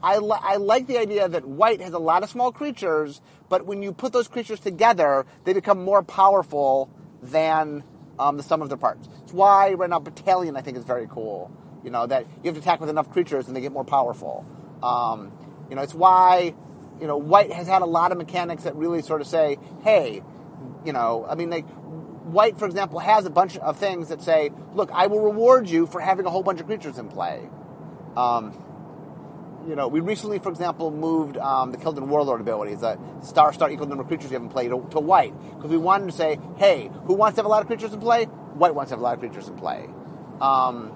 I, 0.02 0.18
li- 0.18 0.38
I 0.40 0.56
like 0.56 0.86
the 0.86 0.98
idea 0.98 1.28
that 1.28 1.46
White 1.46 1.80
has 1.80 1.94
a 1.94 1.98
lot 1.98 2.22
of 2.22 2.30
small 2.30 2.52
creatures, 2.52 3.22
but 3.48 3.64
when 3.64 3.82
you 3.82 3.92
put 3.92 4.12
those 4.12 4.28
creatures 4.28 4.60
together, 4.60 5.24
they 5.44 5.54
become 5.54 5.82
more 5.82 6.02
powerful 6.02 6.90
than 7.22 7.82
um, 8.18 8.36
the 8.36 8.42
sum 8.42 8.60
of 8.60 8.68
their 8.68 8.76
parts. 8.78 9.08
It's 9.22 9.32
why 9.32 9.72
right 9.72 9.88
now 9.88 9.98
Battalion 9.98 10.56
I 10.56 10.60
think 10.60 10.76
is 10.76 10.84
very 10.84 11.08
cool. 11.10 11.50
You 11.82 11.90
know 11.90 12.06
that 12.06 12.26
you 12.42 12.48
have 12.48 12.54
to 12.54 12.60
attack 12.60 12.80
with 12.80 12.90
enough 12.90 13.10
creatures 13.10 13.46
and 13.46 13.56
they 13.56 13.60
get 13.60 13.72
more 13.72 13.84
powerful. 13.84 14.46
Um, 14.84 15.32
you 15.70 15.76
know, 15.76 15.82
it's 15.82 15.94
why 15.94 16.54
you 17.00 17.06
know 17.06 17.16
White 17.16 17.52
has 17.52 17.66
had 17.66 17.82
a 17.82 17.86
lot 17.86 18.12
of 18.12 18.18
mechanics 18.18 18.64
that 18.64 18.76
really 18.76 19.02
sort 19.02 19.20
of 19.20 19.26
say, 19.26 19.58
hey, 19.82 20.22
you 20.84 20.92
know, 20.92 21.26
I 21.28 21.34
mean, 21.34 21.50
like 21.50 21.66
White, 21.66 22.58
for 22.58 22.66
example, 22.66 22.98
has 22.98 23.26
a 23.26 23.30
bunch 23.30 23.56
of 23.56 23.78
things 23.78 24.08
that 24.08 24.22
say, 24.22 24.50
look, 24.74 24.90
I 24.92 25.06
will 25.06 25.20
reward 25.20 25.68
you 25.68 25.86
for 25.86 26.00
having 26.00 26.26
a 26.26 26.30
whole 26.30 26.42
bunch 26.42 26.60
of 26.60 26.66
creatures 26.66 26.98
in 26.98 27.08
play. 27.08 27.48
Um, 28.16 28.60
you 29.68 29.76
know, 29.76 29.88
we 29.88 30.00
recently, 30.00 30.38
for 30.38 30.50
example, 30.50 30.90
moved 30.90 31.36
um, 31.38 31.72
the 31.72 31.78
Keldon 31.78 32.06
Warlord 32.06 32.40
abilities, 32.40 32.82
a 32.82 32.98
star 33.22 33.52
star 33.52 33.70
equal 33.70 33.86
number 33.86 34.02
of 34.02 34.08
creatures 34.08 34.30
you 34.30 34.34
have 34.34 34.42
in 34.42 34.48
play, 34.48 34.68
to, 34.68 34.86
to 34.90 35.00
white, 35.00 35.32
because 35.56 35.70
we 35.70 35.78
wanted 35.78 36.06
to 36.06 36.12
say, 36.12 36.38
hey, 36.56 36.90
who 37.04 37.14
wants 37.14 37.36
to 37.36 37.40
have 37.40 37.46
a 37.46 37.48
lot 37.48 37.62
of 37.62 37.66
creatures 37.66 37.92
in 37.92 38.00
play? 38.00 38.24
White 38.24 38.74
wants 38.74 38.90
to 38.90 38.94
have 38.94 39.00
a 39.00 39.02
lot 39.02 39.14
of 39.14 39.20
creatures 39.20 39.48
in 39.48 39.56
play. 39.56 39.88
Um, 40.40 40.92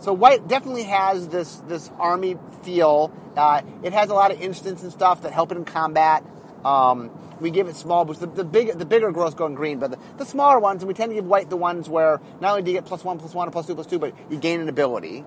so 0.00 0.12
white 0.12 0.46
definitely 0.48 0.84
has 0.84 1.28
this 1.28 1.56
this 1.68 1.90
army 1.98 2.36
feel. 2.62 3.12
Uh, 3.36 3.62
it 3.82 3.92
has 3.92 4.10
a 4.10 4.14
lot 4.14 4.30
of 4.30 4.40
instants 4.40 4.82
and 4.82 4.92
stuff 4.92 5.22
that 5.22 5.32
help 5.32 5.52
it 5.52 5.58
in 5.58 5.64
combat. 5.64 6.24
Um, 6.64 7.10
we 7.40 7.50
give 7.50 7.68
it 7.68 7.76
small 7.76 8.04
boosts. 8.04 8.20
The, 8.20 8.26
the, 8.26 8.44
big, 8.44 8.72
the 8.78 8.86
bigger 8.86 9.12
growths 9.12 9.34
go 9.34 9.46
in 9.46 9.54
green, 9.54 9.78
but 9.78 9.92
the, 9.92 9.98
the, 10.16 10.24
smaller 10.24 10.58
ones, 10.58 10.82
and 10.82 10.88
we 10.88 10.94
tend 10.94 11.10
to 11.10 11.14
give 11.14 11.26
white 11.26 11.50
the 11.50 11.56
ones 11.56 11.88
where 11.88 12.20
not 12.40 12.50
only 12.50 12.62
do 12.62 12.70
you 12.70 12.76
get 12.76 12.86
plus 12.86 13.04
one, 13.04 13.18
plus 13.18 13.34
one, 13.34 13.46
or 13.46 13.50
plus 13.50 13.66
two, 13.66 13.74
plus 13.74 13.86
two, 13.86 13.98
but 13.98 14.14
you 14.30 14.38
gain 14.38 14.60
an 14.60 14.68
ability. 14.68 15.20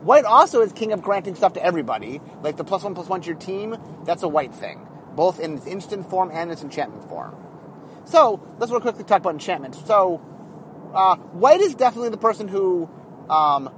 White 0.00 0.24
also 0.24 0.62
is 0.62 0.72
king 0.72 0.92
of 0.92 1.02
granting 1.02 1.36
stuff 1.36 1.52
to 1.52 1.64
everybody, 1.64 2.20
like 2.42 2.56
the 2.56 2.64
plus 2.64 2.82
one, 2.82 2.94
plus 2.94 3.08
one 3.08 3.20
to 3.20 3.26
your 3.28 3.36
team. 3.36 3.76
That's 4.04 4.24
a 4.24 4.28
white 4.28 4.54
thing, 4.54 4.88
both 5.14 5.38
in 5.38 5.58
its 5.58 5.66
instant 5.66 6.10
form 6.10 6.30
and 6.32 6.50
its 6.50 6.62
enchantment 6.62 7.08
form. 7.08 7.36
So 8.04 8.44
let's 8.58 8.72
real 8.72 8.80
quickly 8.80 9.04
talk 9.04 9.20
about 9.20 9.34
enchantment. 9.34 9.76
So 9.76 10.20
uh, 10.92 11.16
white 11.16 11.60
is 11.60 11.76
definitely 11.76 12.08
the 12.08 12.16
person 12.16 12.48
who 12.48 12.90
um, 13.30 13.72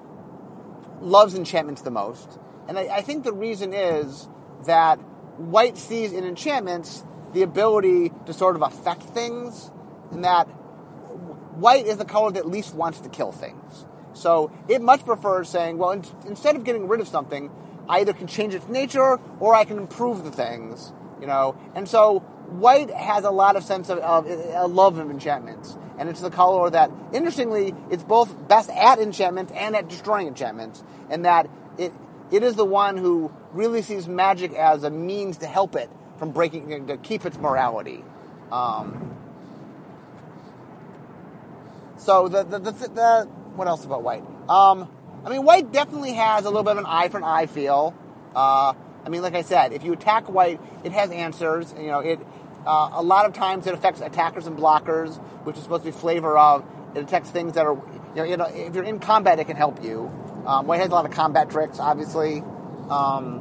loves 1.01 1.35
enchantments 1.35 1.83
the 1.83 1.91
most. 1.91 2.39
And 2.69 2.79
I, 2.79 2.97
I 2.97 3.01
think 3.03 3.25
the 3.25 3.33
reason 3.33 3.73
is 3.73 4.29
that 4.67 4.97
white 5.39 5.77
sees 5.77 6.13
in 6.13 6.25
enchantments 6.25 7.05
the 7.33 7.43
ability 7.43 8.13
to 8.27 8.33
sort 8.33 8.57
of 8.57 8.63
affect 8.63 9.03
things, 9.03 9.71
and 10.11 10.25
that 10.25 10.45
white 10.45 11.87
is 11.87 11.97
the 11.97 12.05
color 12.05 12.31
that 12.33 12.47
least 12.47 12.75
wants 12.75 13.01
to 13.01 13.09
kill 13.09 13.33
things. 13.33 13.85
So 14.13 14.53
it 14.69 14.81
much 14.81 15.05
prefers 15.05 15.49
saying, 15.49 15.79
well, 15.79 15.91
in, 15.91 16.05
instead 16.27 16.57
of 16.57 16.65
getting 16.65 16.87
rid 16.87 17.01
of 17.01 17.09
something, 17.09 17.51
I 17.89 18.01
either 18.01 18.13
can 18.13 18.27
change 18.27 18.55
its 18.55 18.69
nature 18.69 19.19
or 19.41 19.55
I 19.55 19.65
can 19.65 19.79
improve 19.79 20.25
the 20.25 20.31
things, 20.31 20.93
you 21.21 21.27
know. 21.27 21.57
And 21.75 21.89
so 21.89 22.25
white 22.49 22.91
has 22.91 23.25
a 23.25 23.31
lot 23.31 23.57
of 23.57 23.65
sense 23.65 23.91
of, 23.91 23.99
of 23.99 24.27
a 24.27 24.67
love 24.67 24.99
of 24.99 25.11
enchantments, 25.11 25.77
and 25.99 26.09
it's 26.09 26.21
the 26.21 26.31
color 26.31 26.71
that, 26.71 26.91
interestingly, 27.13 27.75
it's 27.91 28.03
both 28.03 28.49
best 28.49 28.71
at 28.71 28.99
enchantments 28.99 29.53
and 29.53 29.77
at 29.77 29.89
destroying 29.89 30.29
enchantments, 30.29 30.83
and 31.11 31.25
that 31.25 31.49
it 31.79 31.93
it 32.31 32.43
is 32.43 32.55
the 32.55 32.65
one 32.65 32.97
who 32.97 33.33
really 33.53 33.83
sees 33.83 34.09
magic 34.09 34.53
as 34.55 34.83
a 34.83 34.91
means 34.91 35.39
to 35.39 35.47
help 35.47 35.77
it 35.77 35.91
from 36.19 36.31
breaking 36.31 36.87
to 36.87 36.97
keep 36.97 37.25
its 37.25 37.37
morality. 37.39 38.03
Um, 38.51 39.17
so 41.97 42.29
the 42.29 42.45
the, 42.45 42.59
the 42.59 42.73
the, 42.73 43.29
what 43.55 43.69
else 43.69 43.85
about 43.85 44.03
white? 44.03 44.25
Um, 44.49 44.89
I 45.25 45.31
mean, 45.31 45.45
white 45.45 45.73
definitely 45.73 46.13
has 46.15 46.45
a 46.45 46.49
little 46.49 46.65
bit 46.65 46.73
of 46.73 46.79
an 46.79 46.87
eye 46.87 47.09
for 47.09 47.19
an 47.19 47.25
eye 47.25 47.47
feel. 47.47 47.95
Uh, 48.35 48.75
I 49.05 49.09
mean, 49.09 49.23
like 49.23 49.35
I 49.35 49.43
said, 49.43 49.73
if 49.73 49.85
you 49.85 49.93
attack 49.93 50.29
white, 50.31 50.61
it 50.83 50.93
has 50.93 51.11
answers. 51.11 51.75
You 51.77 51.89
know, 51.89 51.99
it 52.01 52.21
uh, 52.67 52.91
a 52.95 53.03
lot 53.03 53.27
of 53.27 53.33
times 53.33 53.67
it 53.67 53.75
affects 53.75 54.01
attackers 54.01 54.47
and 54.47 54.57
blockers, 54.57 55.19
which 55.45 55.57
is 55.57 55.63
supposed 55.63 55.85
to 55.85 55.91
be 55.91 55.97
flavor 55.97 56.37
of. 56.39 56.65
It 56.95 57.03
attacks 57.03 57.31
things 57.31 57.55
that 57.55 57.67
are, 57.67 57.75
you 57.75 58.15
know, 58.15 58.25
you 58.25 58.37
know 58.37 58.47
if 58.47 58.75
you're 58.75 58.85
in 58.85 59.01
combat, 59.01 59.39
it 59.39 59.47
can 59.47 59.57
help 59.57 59.83
you. 59.83 60.11
Um, 60.47 60.67
white 60.67 60.81
has 60.81 60.89
a 60.89 60.95
lot 60.95 61.05
of 61.05 61.11
combat 61.11 61.51
tricks, 61.51 61.79
obviously. 61.79 62.41
Um, 62.89 63.41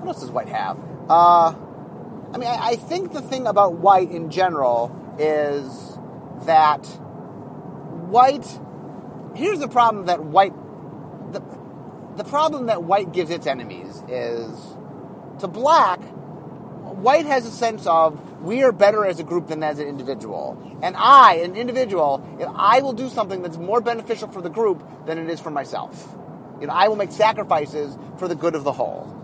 what 0.00 0.08
else 0.08 0.20
does 0.20 0.30
white 0.30 0.48
have? 0.48 0.78
Uh, 1.08 1.54
I 2.32 2.38
mean, 2.38 2.48
I, 2.48 2.58
I 2.60 2.76
think 2.76 3.12
the 3.12 3.22
thing 3.22 3.46
about 3.46 3.74
white 3.74 4.10
in 4.10 4.30
general 4.30 4.94
is 5.18 5.98
that 6.46 6.86
white. 8.08 8.46
Here's 9.34 9.60
the 9.60 9.68
problem 9.68 10.06
that 10.06 10.22
white. 10.22 10.52
The, 11.32 11.40
the 12.18 12.24
problem 12.24 12.66
that 12.66 12.82
white 12.82 13.12
gives 13.12 13.30
its 13.30 13.46
enemies 13.46 14.02
is 14.08 14.50
to 15.40 15.48
black. 15.48 16.00
White 16.00 17.26
has 17.26 17.46
a 17.46 17.50
sense 17.50 17.86
of 17.86 18.42
we 18.42 18.62
are 18.62 18.72
better 18.72 19.04
as 19.04 19.20
a 19.20 19.24
group 19.24 19.46
than 19.46 19.62
as 19.62 19.78
an 19.78 19.86
individual. 19.86 20.78
And 20.82 20.96
I, 20.96 21.36
an 21.36 21.56
individual, 21.56 22.26
if 22.40 22.48
I 22.54 22.80
will 22.80 22.92
do 22.92 23.08
something 23.08 23.42
that's 23.42 23.56
more 23.56 23.80
beneficial 23.80 24.28
for 24.28 24.42
the 24.42 24.50
group 24.50 24.82
than 25.06 25.18
it 25.18 25.30
is 25.30 25.40
for 25.40 25.50
myself. 25.50 26.16
You 26.60 26.66
know, 26.66 26.72
I 26.72 26.88
will 26.88 26.96
make 26.96 27.12
sacrifices 27.12 27.96
for 28.18 28.26
the 28.26 28.34
good 28.34 28.56
of 28.56 28.64
the 28.64 28.72
whole. 28.72 29.14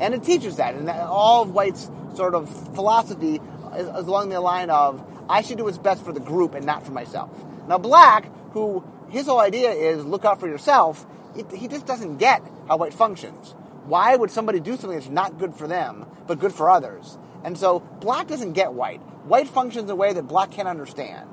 And 0.00 0.14
it 0.14 0.22
teaches 0.22 0.56
that. 0.56 0.74
And 0.74 0.88
all 0.88 1.42
of 1.42 1.50
White's 1.50 1.90
sort 2.14 2.34
of 2.34 2.48
philosophy 2.74 3.40
is, 3.76 3.86
is 3.86 4.06
along 4.06 4.30
the 4.30 4.40
line 4.40 4.70
of 4.70 5.04
I 5.28 5.42
should 5.42 5.58
do 5.58 5.64
what's 5.64 5.78
best 5.78 6.02
for 6.04 6.12
the 6.12 6.20
group 6.20 6.54
and 6.54 6.64
not 6.64 6.84
for 6.84 6.92
myself. 6.92 7.30
Now, 7.68 7.78
Black, 7.78 8.26
who 8.52 8.82
his 9.10 9.26
whole 9.26 9.38
idea 9.38 9.70
is 9.70 10.04
look 10.04 10.24
out 10.24 10.40
for 10.40 10.48
yourself, 10.48 11.06
it, 11.36 11.50
he 11.52 11.68
just 11.68 11.86
doesn't 11.86 12.18
get 12.18 12.42
how 12.68 12.76
White 12.76 12.94
functions. 12.94 13.54
Why 13.84 14.14
would 14.14 14.30
somebody 14.30 14.60
do 14.60 14.76
something 14.76 14.98
that's 14.98 15.08
not 15.08 15.38
good 15.38 15.54
for 15.54 15.66
them, 15.66 16.06
but 16.26 16.38
good 16.38 16.52
for 16.52 16.70
others? 16.70 17.18
And 17.44 17.58
so 17.58 17.80
Black 18.00 18.28
doesn't 18.28 18.52
get 18.52 18.72
White. 18.72 19.00
White 19.24 19.48
functions 19.48 19.84
in 19.84 19.90
a 19.90 19.96
way 19.96 20.12
that 20.12 20.24
Black 20.24 20.52
can't 20.52 20.68
understand. 20.68 21.28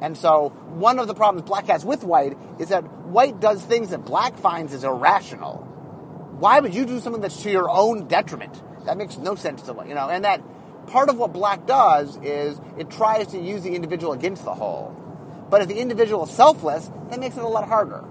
And 0.00 0.18
so 0.18 0.48
one 0.70 0.98
of 0.98 1.06
the 1.06 1.14
problems 1.14 1.46
Black 1.46 1.66
has 1.66 1.84
with 1.84 2.02
White 2.02 2.36
is 2.58 2.70
that 2.70 2.82
White 3.06 3.40
does 3.40 3.62
things 3.62 3.90
that 3.90 4.04
Black 4.04 4.36
finds 4.36 4.74
as 4.74 4.82
irrational. 4.82 5.58
Why 6.38 6.58
would 6.58 6.74
you 6.74 6.84
do 6.84 6.98
something 6.98 7.22
that's 7.22 7.40
to 7.44 7.50
your 7.50 7.70
own 7.70 8.08
detriment? 8.08 8.60
That 8.86 8.96
makes 8.96 9.16
no 9.16 9.36
sense 9.36 9.62
to 9.62 9.84
you 9.86 9.94
know. 9.94 10.08
And 10.08 10.24
that 10.24 10.42
part 10.88 11.08
of 11.08 11.16
what 11.16 11.32
Black 11.32 11.66
does 11.66 12.16
is 12.16 12.60
it 12.76 12.90
tries 12.90 13.28
to 13.28 13.40
use 13.40 13.62
the 13.62 13.76
individual 13.76 14.12
against 14.12 14.44
the 14.44 14.54
whole. 14.54 14.96
But 15.48 15.62
if 15.62 15.68
the 15.68 15.78
individual 15.78 16.24
is 16.24 16.30
selfless, 16.30 16.90
that 17.10 17.20
makes 17.20 17.36
it 17.36 17.44
a 17.44 17.48
lot 17.48 17.68
harder. 17.68 18.04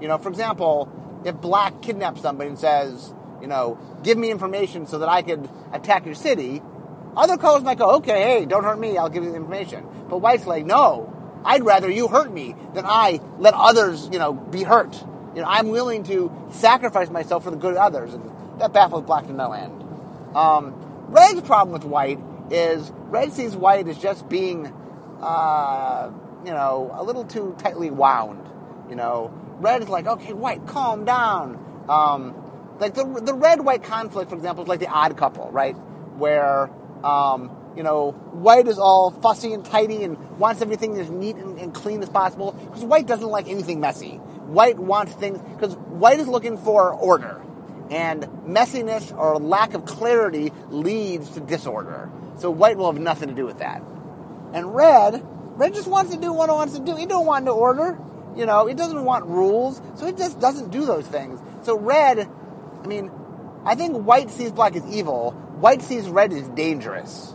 You 0.00 0.08
know, 0.08 0.18
for 0.18 0.28
example, 0.28 0.88
if 1.24 1.40
Black 1.40 1.82
kidnaps 1.82 2.22
somebody 2.22 2.50
and 2.50 2.58
says, 2.58 3.12
you 3.40 3.46
know, 3.46 3.78
give 4.02 4.18
me 4.18 4.30
information 4.30 4.86
so 4.86 4.98
that 4.98 5.08
I 5.08 5.22
could 5.22 5.48
attack 5.72 6.06
your 6.06 6.14
city, 6.14 6.62
other 7.16 7.36
colors 7.36 7.62
might 7.62 7.78
go, 7.78 7.96
okay, 7.96 8.22
hey, 8.22 8.46
don't 8.46 8.64
hurt 8.64 8.78
me, 8.78 8.96
I'll 8.96 9.08
give 9.08 9.24
you 9.24 9.30
the 9.30 9.36
information. 9.36 9.86
But 10.08 10.18
White's 10.18 10.46
like, 10.46 10.64
no, 10.64 11.12
I'd 11.44 11.64
rather 11.64 11.90
you 11.90 12.08
hurt 12.08 12.32
me 12.32 12.54
than 12.74 12.84
I 12.86 13.20
let 13.38 13.54
others, 13.54 14.08
you 14.12 14.18
know, 14.18 14.32
be 14.32 14.62
hurt. 14.62 14.94
You 15.34 15.42
know, 15.42 15.48
I'm 15.48 15.68
willing 15.68 16.04
to 16.04 16.32
sacrifice 16.52 17.10
myself 17.10 17.44
for 17.44 17.50
the 17.50 17.56
good 17.56 17.72
of 17.72 17.78
others, 17.78 18.14
and 18.14 18.30
that 18.60 18.72
baffles 18.72 19.04
Black 19.04 19.26
to 19.26 19.32
no 19.32 19.52
end. 19.52 19.84
Um, 20.34 20.74
Red's 21.08 21.40
problem 21.42 21.72
with 21.72 21.84
White 21.84 22.18
is 22.50 22.90
Red 22.94 23.32
sees 23.32 23.54
White 23.54 23.88
as 23.88 23.98
just 23.98 24.28
being, 24.28 24.72
uh, 25.20 26.10
you 26.44 26.50
know, 26.50 26.90
a 26.94 27.02
little 27.02 27.24
too 27.24 27.56
tightly 27.58 27.90
wound. 27.90 28.46
You 28.88 28.96
know, 28.96 29.32
Red 29.58 29.82
is 29.82 29.88
like, 29.88 30.06
okay, 30.06 30.32
White, 30.32 30.66
calm 30.66 31.04
down. 31.04 31.84
Um, 31.88 32.34
like 32.78 32.94
the 32.94 33.04
the 33.04 33.34
red 33.34 33.60
white 33.60 33.82
conflict, 33.82 34.30
for 34.30 34.36
example, 34.36 34.62
is 34.64 34.68
like 34.68 34.80
the 34.80 34.88
odd 34.88 35.16
couple, 35.16 35.50
right? 35.50 35.72
Where 35.72 36.70
um, 37.02 37.50
you 37.76 37.82
know, 37.82 38.12
white 38.32 38.66
is 38.66 38.78
all 38.78 39.10
fussy 39.10 39.52
and 39.52 39.64
tidy 39.64 40.04
and 40.04 40.18
wants 40.38 40.62
everything 40.62 40.98
as 40.98 41.10
neat 41.10 41.36
and, 41.36 41.58
and 41.58 41.74
clean 41.74 42.02
as 42.02 42.08
possible 42.08 42.52
because 42.52 42.84
white 42.84 43.06
doesn't 43.06 43.28
like 43.28 43.48
anything 43.48 43.80
messy. 43.80 44.16
White 44.16 44.78
wants 44.78 45.12
things 45.12 45.40
because 45.54 45.76
white 45.76 46.18
is 46.20 46.28
looking 46.28 46.56
for 46.56 46.92
order, 46.92 47.42
and 47.90 48.22
messiness 48.46 49.16
or 49.16 49.38
lack 49.38 49.74
of 49.74 49.84
clarity 49.84 50.52
leads 50.70 51.30
to 51.30 51.40
disorder. 51.40 52.10
So 52.38 52.50
white 52.50 52.76
will 52.76 52.92
have 52.92 53.00
nothing 53.00 53.28
to 53.28 53.34
do 53.34 53.44
with 53.44 53.58
that. 53.58 53.82
And 54.52 54.74
red, 54.74 55.22
red 55.58 55.74
just 55.74 55.88
wants 55.88 56.14
to 56.14 56.20
do 56.20 56.32
what 56.32 56.48
it 56.48 56.52
wants 56.52 56.74
to 56.78 56.84
do. 56.84 56.96
It 56.96 57.08
don't 57.08 57.26
want 57.26 57.44
no 57.44 57.52
order. 57.54 57.98
You 58.38 58.46
know, 58.46 58.68
it 58.68 58.76
doesn't 58.76 59.04
want 59.04 59.26
rules, 59.26 59.82
so 59.96 60.06
it 60.06 60.16
just 60.16 60.40
doesn't 60.40 60.70
do 60.70 60.86
those 60.86 61.06
things. 61.06 61.40
So 61.62 61.76
red 61.76 62.28
I 62.82 62.86
mean, 62.86 63.10
I 63.64 63.74
think 63.74 63.96
white 64.06 64.30
sees 64.30 64.52
black 64.52 64.76
as 64.76 64.86
evil. 64.86 65.32
White 65.60 65.82
sees 65.82 66.08
red 66.08 66.32
as 66.32 66.48
dangerous. 66.48 67.34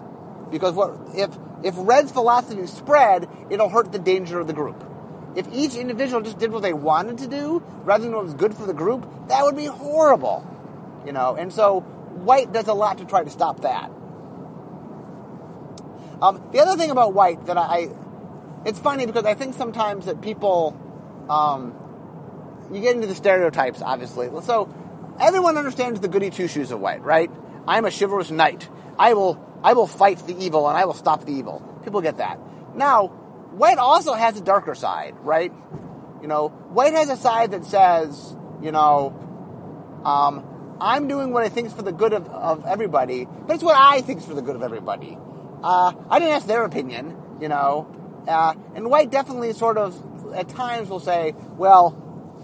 Because 0.50 0.74
what 0.74 0.98
if 1.16 1.30
if 1.64 1.76
red's 1.78 2.12
philosophy 2.12 2.66
spread, 2.68 3.30
it'll 3.50 3.70
hurt 3.70 3.92
the 3.92 4.00
danger 4.00 4.40
of 4.40 4.48
the 4.48 4.54
group. 4.54 4.84
If 5.36 5.48
each 5.52 5.76
individual 5.76 6.22
just 6.22 6.38
did 6.38 6.52
what 6.52 6.62
they 6.62 6.74
wanted 6.74 7.20
to 7.20 7.28
do 7.28 7.64
rather 7.84 8.04
than 8.04 8.14
what 8.14 8.26
was 8.26 8.34
good 8.34 8.54
for 8.54 8.66
the 8.66 8.74
group, 8.74 9.06
that 9.28 9.44
would 9.44 9.56
be 9.56 9.66
horrible. 9.66 10.48
You 11.06 11.12
know, 11.12 11.36
and 11.36 11.52
so 11.52 11.82
white 11.82 12.52
does 12.54 12.68
a 12.68 12.74
lot 12.74 13.00
to 13.00 13.06
try 13.06 13.24
to 13.24 13.30
stop 13.30 13.62
that. 13.62 13.92
Um, 16.22 16.42
the 16.52 16.60
other 16.60 16.78
thing 16.78 16.92
about 16.92 17.14
white 17.14 17.46
that 17.48 17.58
I, 17.58 17.90
it's 18.66 18.80
funny 18.80 19.06
because 19.06 19.26
I 19.26 19.34
think 19.34 19.56
sometimes 19.56 20.06
that 20.06 20.22
people, 20.22 20.80
um, 21.30 21.76
you 22.72 22.82
get 22.82 22.96
into 22.96 23.08
the 23.08 23.16
stereotypes, 23.16 23.82
obviously. 23.82 24.30
So 24.44 24.74
everyone 25.20 25.58
understands 25.58 26.00
the 26.00 26.08
goody 26.08 26.30
two 26.30 26.48
shoes 26.48 26.72
of 26.72 26.80
white, 26.80 27.02
right? 27.02 27.30
I'm 27.68 27.86
a 27.86 27.92
chivalrous 27.92 28.32
knight. 28.32 28.68
I 28.98 29.14
will, 29.14 29.40
I 29.64 29.74
will 29.74 29.88
fight 29.88 30.26
the 30.28 30.38
evil 30.38 30.68
and 30.68 30.78
I 30.78 30.86
will 30.86 30.94
stop 30.94 31.26
the 31.26 31.32
evil. 31.32 31.62
People 31.84 32.02
get 32.02 32.18
that. 32.18 32.40
Now, 32.76 33.08
white 33.08 33.78
also 33.78 34.14
has 34.14 34.38
a 34.38 34.42
darker 34.42 34.76
side, 34.76 35.16
right? 35.22 35.52
You 36.22 36.28
know, 36.28 36.50
white 36.50 36.94
has 36.94 37.10
a 37.10 37.18
side 37.18 37.52
that 37.52 37.66
says, 37.66 38.36
you 38.62 38.72
know, 38.72 39.14
um, 40.06 40.78
I'm 40.80 41.08
doing 41.08 41.32
what 41.32 41.44
I 41.44 41.50
think 41.50 41.68
is 41.68 41.74
for 41.74 41.82
the 41.82 41.92
good 41.92 42.14
of, 42.14 42.28
of 42.30 42.66
everybody, 42.66 43.26
but 43.26 43.54
it's 43.54 43.64
what 43.64 43.76
I 43.78 44.02
think 44.02 44.20
is 44.20 44.26
for 44.26 44.34
the 44.34 44.42
good 44.42 44.56
of 44.56 44.64
everybody. 44.64 45.18
Uh, 45.64 45.94
I 46.10 46.20
didn't 46.20 46.34
ask 46.36 46.46
their 46.46 46.66
opinion, 46.66 47.16
you 47.40 47.48
know. 47.48 47.88
Uh, 48.28 48.54
and 48.76 48.90
white 48.90 49.12
definitely 49.12 49.54
sort 49.54 49.78
of, 49.78 49.94
at 50.34 50.50
times, 50.50 50.90
will 50.90 51.00
say, 51.00 51.34
well, 51.58 51.92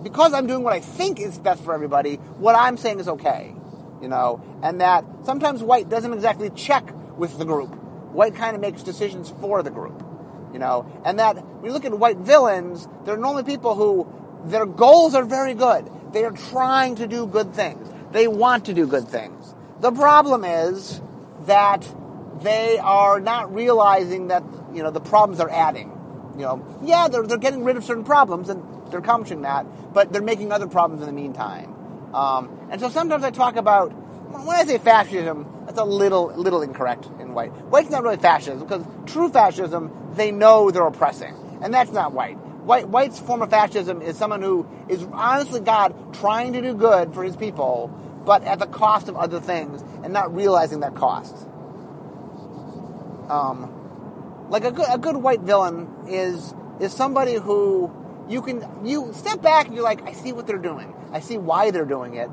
because 0.04 0.34
I'm 0.34 0.48
doing 0.48 0.64
what 0.64 0.74
I 0.74 0.80
think 0.80 1.20
is 1.20 1.38
best 1.38 1.64
for 1.64 1.74
everybody, 1.74 2.16
what 2.16 2.56
I'm 2.56 2.78
saying 2.78 3.00
is 3.00 3.08
okay. 3.08 3.54
You 4.02 4.08
know, 4.08 4.42
and 4.64 4.80
that 4.80 5.04
sometimes 5.24 5.62
white 5.62 5.90
doesn't 5.90 6.14
exactly 6.14 6.50
check 6.52 6.94
with 7.18 7.38
the 7.38 7.46
group. 7.46 7.76
White 8.14 8.36
kind 8.36 8.56
of 8.56 8.62
makes 8.62 8.82
decisions 8.82 9.30
for 9.42 9.62
the 9.62 9.70
group. 9.70 10.06
You 10.54 10.60
know, 10.60 10.90
and 11.06 11.20
that 11.20 11.36
when 11.36 11.66
you 11.66 11.72
look 11.74 11.86
at 11.86 11.98
white 11.98 12.18
villains, 12.18 12.88
they're 13.06 13.18
normally 13.18 13.44
people 13.44 13.76
who 13.76 14.08
their 14.46 14.66
goals 14.66 15.14
are 15.16 15.26
very 15.26 15.54
good. 15.54 15.90
They 16.12 16.24
are 16.24 16.32
trying 16.32 16.96
to 16.96 17.08
do 17.08 17.28
good 17.28 17.54
things. 17.54 17.88
They 18.12 18.28
want 18.28 18.66
to 18.66 18.74
do 18.74 18.88
good 18.88 19.08
things. 19.08 19.54
The 19.82 19.92
problem 19.92 20.44
is 20.44 21.00
that 21.42 21.88
they 22.42 22.80
are 22.80 23.20
not 23.20 23.54
realizing 23.54 24.30
that, 24.30 24.44
you 24.74 24.82
know, 24.82 24.92
the 24.92 25.02
problems 25.02 25.40
are 25.40 25.50
adding. 25.50 25.92
You 26.40 26.46
know, 26.46 26.80
yeah, 26.82 27.10
they're, 27.10 27.24
they're 27.24 27.38
getting 27.38 27.66
rid 27.66 27.76
of 27.76 27.84
certain 27.84 28.06
problems 28.06 28.48
and 28.48 28.64
they're 28.90 29.02
accomplishing 29.02 29.42
that, 29.42 29.66
but 29.94 30.14
they're 30.14 30.22
making 30.22 30.54
other 30.54 30.68
problems 30.68 31.02
in 31.02 31.08
the 31.08 31.22
meantime. 31.22 31.76
Um, 32.14 32.70
and 32.72 32.80
so 32.80 32.88
sometimes 32.88 33.26
I 33.26 33.32
talk 33.32 33.58
about 33.58 33.90
when 33.90 34.56
I 34.56 34.64
say 34.64 34.78
fascism, 34.78 35.46
that's 35.66 35.78
a 35.78 35.84
little 35.84 36.28
little 36.28 36.62
incorrect 36.62 37.10
in 37.20 37.34
white. 37.34 37.52
White's 37.52 37.90
not 37.90 38.04
really 38.04 38.16
fascism 38.16 38.60
because 38.60 38.86
true 39.06 39.30
fascism, 39.30 40.14
they 40.14 40.32
know 40.32 40.72
they're 40.72 40.88
oppressing, 40.88 41.36
and 41.62 41.74
that's 41.74 41.92
not 41.92 42.14
white. 42.14 42.38
White 42.38 42.88
white's 42.88 43.20
form 43.20 43.42
of 43.42 43.50
fascism 43.50 44.02
is 44.02 44.18
someone 44.18 44.42
who 44.42 44.66
is 44.88 45.06
honestly 45.12 45.60
God 45.60 46.14
trying 46.14 46.54
to 46.54 46.62
do 46.62 46.74
good 46.74 47.14
for 47.14 47.22
his 47.22 47.36
people, 47.36 47.90
but 48.26 48.46
at 48.46 48.60
the 48.60 48.68
cost 48.68 49.10
of 49.10 49.18
other 49.18 49.42
things 49.42 49.82
and 50.06 50.14
not 50.14 50.34
realizing 50.34 50.80
that 50.80 50.96
cost. 50.96 51.36
Um, 53.30 53.79
like 54.50 54.64
a 54.64 54.72
good, 54.72 54.88
a 54.90 54.98
good 54.98 55.18
white 55.18 55.42
villain 55.42 55.88
is 56.08 56.54
is 56.80 56.94
somebody 56.94 57.36
who 57.36 57.92
you 58.28 58.42
can 58.42 58.86
you 58.86 59.12
step 59.14 59.42
back 59.42 59.68
and 59.68 59.76
you're 59.76 59.84
like, 59.84 60.08
I 60.08 60.14
see 60.14 60.32
what 60.32 60.48
they're 60.48 60.58
doing. 60.58 60.94
I 61.12 61.20
see 61.20 61.38
why 61.38 61.72
they're 61.72 61.86
doing 61.86 62.16
it. 62.16 62.30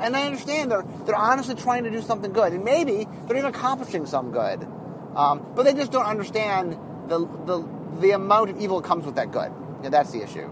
And 0.00 0.16
I 0.16 0.24
understand 0.24 0.70
they're 0.70 0.84
they're 1.04 1.14
honestly 1.16 1.54
trying 1.54 1.84
to 1.84 1.90
do 1.90 2.02
something 2.02 2.32
good, 2.32 2.52
and 2.52 2.64
maybe 2.64 3.06
they're 3.26 3.36
even 3.36 3.50
accomplishing 3.50 4.06
some 4.06 4.32
good, 4.32 4.66
um, 5.14 5.46
but 5.54 5.64
they 5.64 5.74
just 5.74 5.92
don't 5.92 6.06
understand 6.06 6.76
the 7.08 7.20
the 7.46 7.68
the 8.00 8.10
amount 8.10 8.50
of 8.50 8.60
evil 8.60 8.80
that 8.80 8.88
comes 8.88 9.06
with 9.06 9.14
that 9.14 9.30
good. 9.30 9.52
Yeah, 9.82 9.90
that's 9.90 10.10
the 10.10 10.22
issue. 10.22 10.50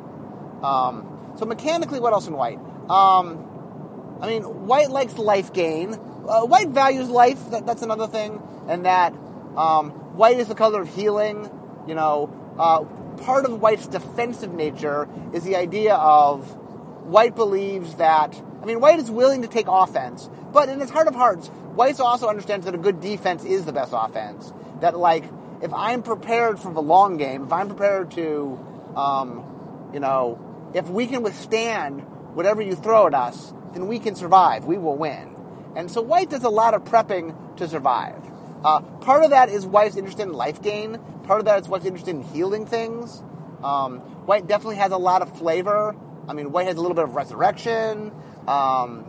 Um, 0.62 1.34
so 1.36 1.46
mechanically, 1.46 1.98
what 1.98 2.12
else 2.12 2.28
in 2.28 2.34
white? 2.34 2.60
Um, 2.88 4.18
I 4.20 4.28
mean, 4.28 4.42
white 4.66 4.90
likes 4.90 5.18
life 5.18 5.52
gain. 5.52 5.94
Uh, 5.94 6.46
white 6.46 6.68
values 6.68 7.08
life. 7.08 7.50
That, 7.50 7.66
that's 7.66 7.82
another 7.82 8.06
thing, 8.06 8.40
and 8.68 8.86
that 8.86 9.12
um, 9.56 9.90
white 10.16 10.38
is 10.38 10.48
the 10.48 10.54
color 10.54 10.82
of 10.82 10.94
healing. 10.94 11.50
You 11.86 11.94
know, 11.94 12.54
uh, 12.58 12.84
part 13.22 13.44
of 13.44 13.60
white's 13.60 13.86
defensive 13.86 14.52
nature 14.52 15.08
is 15.32 15.44
the 15.44 15.56
idea 15.56 15.94
of 15.94 16.56
white 17.04 17.34
believes 17.34 17.96
that. 17.96 18.40
I 18.62 18.66
mean, 18.66 18.80
white 18.80 18.98
is 18.98 19.10
willing 19.10 19.42
to 19.42 19.48
take 19.48 19.66
offense, 19.68 20.28
but 20.52 20.68
in 20.68 20.80
its 20.80 20.90
heart 20.90 21.06
of 21.06 21.14
hearts, 21.14 21.48
white 21.48 22.00
also 22.00 22.28
understands 22.28 22.64
that 22.64 22.74
a 22.74 22.78
good 22.78 23.00
defense 23.00 23.44
is 23.44 23.64
the 23.64 23.72
best 23.72 23.92
offense. 23.94 24.52
That 24.80 24.96
like, 24.96 25.24
if 25.62 25.72
I'm 25.72 26.02
prepared 26.02 26.58
for 26.58 26.72
the 26.72 26.82
long 26.82 27.16
game, 27.16 27.44
if 27.44 27.52
I'm 27.52 27.68
prepared 27.68 28.10
to, 28.12 28.58
um, 28.96 29.90
you 29.92 30.00
know, 30.00 30.70
if 30.74 30.88
we 30.88 31.06
can 31.06 31.22
withstand 31.22 32.00
whatever 32.34 32.62
you 32.62 32.74
throw 32.74 33.06
at 33.06 33.14
us, 33.14 33.52
then 33.72 33.86
we 33.86 33.98
can 33.98 34.14
survive. 34.14 34.64
We 34.64 34.78
will 34.78 34.96
win. 34.96 35.36
And 35.76 35.90
so 35.90 36.00
white 36.00 36.30
does 36.30 36.44
a 36.44 36.48
lot 36.48 36.74
of 36.74 36.84
prepping 36.84 37.56
to 37.56 37.68
survive. 37.68 38.22
Uh, 38.64 38.80
part 38.80 39.22
of 39.22 39.30
that 39.30 39.50
is 39.50 39.66
white's 39.66 39.96
interested 39.96 40.22
in 40.22 40.32
life 40.32 40.62
gain. 40.62 40.98
Part 41.24 41.40
of 41.40 41.44
that 41.44 41.60
is 41.60 41.68
white's 41.68 41.84
interested 41.84 42.14
in 42.14 42.22
healing 42.22 42.66
things. 42.66 43.22
Um, 43.62 44.00
white 44.26 44.46
definitely 44.46 44.76
has 44.76 44.92
a 44.92 44.96
lot 44.96 45.22
of 45.22 45.36
flavor. 45.38 45.94
I 46.26 46.32
mean, 46.32 46.50
white 46.50 46.66
has 46.66 46.76
a 46.76 46.80
little 46.80 46.94
bit 46.94 47.04
of 47.04 47.14
resurrection. 47.14 48.12
Um, 48.48 49.04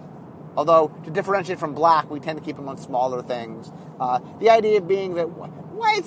although 0.58 0.90
to 1.06 1.12
differentiate 1.12 1.60
from 1.60 1.74
black, 1.74 2.10
we 2.10 2.20
tend 2.20 2.38
to 2.38 2.44
keep 2.44 2.58
them 2.58 2.68
on 2.68 2.78
smaller 2.78 3.22
things. 3.22 3.72
Uh, 4.00 4.20
the 4.40 4.50
idea 4.50 4.82
being 4.82 5.16
that 5.16 5.30
white 5.30 6.04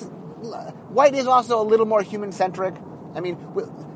white 0.91 1.15
is 1.15 1.27
also 1.27 1.61
a 1.61 1.65
little 1.65 1.87
more 1.87 2.03
human 2.03 2.33
centric. 2.33 2.75
I 3.15 3.21
mean, 3.21 3.37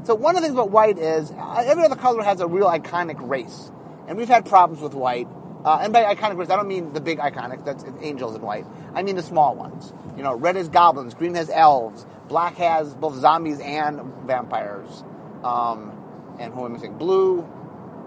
so 0.04 0.14
one 0.14 0.34
of 0.34 0.42
the 0.42 0.48
things 0.48 0.54
about 0.58 0.70
white 0.70 0.98
is 0.98 1.30
uh, 1.30 1.64
every 1.66 1.84
other 1.84 1.96
color 1.96 2.22
has 2.22 2.40
a 2.40 2.46
real 2.46 2.66
iconic 2.66 3.16
race, 3.20 3.70
and 4.08 4.16
we've 4.16 4.28
had 4.28 4.46
problems 4.46 4.82
with 4.82 4.94
white. 4.94 5.28
Uh, 5.64 5.78
and 5.82 5.92
by 5.92 6.02
iconic 6.14 6.42
I 6.50 6.56
don't 6.56 6.68
mean 6.68 6.92
the 6.92 7.00
big 7.00 7.18
iconic, 7.18 7.64
that's 7.64 7.84
angels 8.00 8.34
in 8.34 8.42
white. 8.42 8.66
I 8.94 9.02
mean 9.02 9.16
the 9.16 9.22
small 9.22 9.54
ones. 9.54 9.92
You 10.16 10.22
know, 10.22 10.34
red 10.34 10.56
has 10.56 10.68
goblins, 10.68 11.14
green 11.14 11.34
has 11.34 11.50
elves, 11.50 12.04
black 12.28 12.56
has 12.56 12.94
both 12.94 13.16
zombies 13.16 13.60
and 13.60 14.00
vampires. 14.26 15.04
Um, 15.44 15.92
and 16.38 16.52
who 16.52 16.64
am 16.64 16.72
I 16.72 16.74
missing? 16.74 16.98
Blue. 16.98 17.48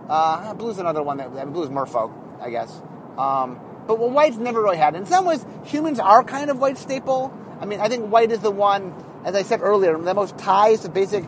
Uh, 0.10 0.54
blue's 0.54 0.78
another 0.78 1.02
one 1.02 1.18
that, 1.18 1.30
I 1.30 1.46
mean, 1.46 1.54
blue's 1.54 1.70
merfolk, 1.70 2.14
I 2.42 2.50
guess. 2.50 2.82
Um, 3.18 3.60
but 3.88 4.00
what 4.00 4.12
white's 4.12 4.38
never 4.38 4.62
really 4.62 4.78
had. 4.78 4.96
In 4.96 5.06
some 5.06 5.26
ways, 5.26 5.46
humans 5.64 6.00
are 6.00 6.24
kind 6.24 6.50
of 6.50 6.60
white 6.60 6.78
staple. 6.78 7.34
I 7.62 7.66
mean, 7.66 7.80
I 7.80 7.88
think 7.88 8.12
white 8.12 8.32
is 8.32 8.40
the 8.40 8.52
one, 8.52 8.94
as 9.24 9.36
I 9.36 9.44
said 9.44 9.62
earlier, 9.62 9.98
that 9.98 10.16
most 10.16 10.38
ties 10.38 10.82
to 10.82 10.90
basic 10.90 11.24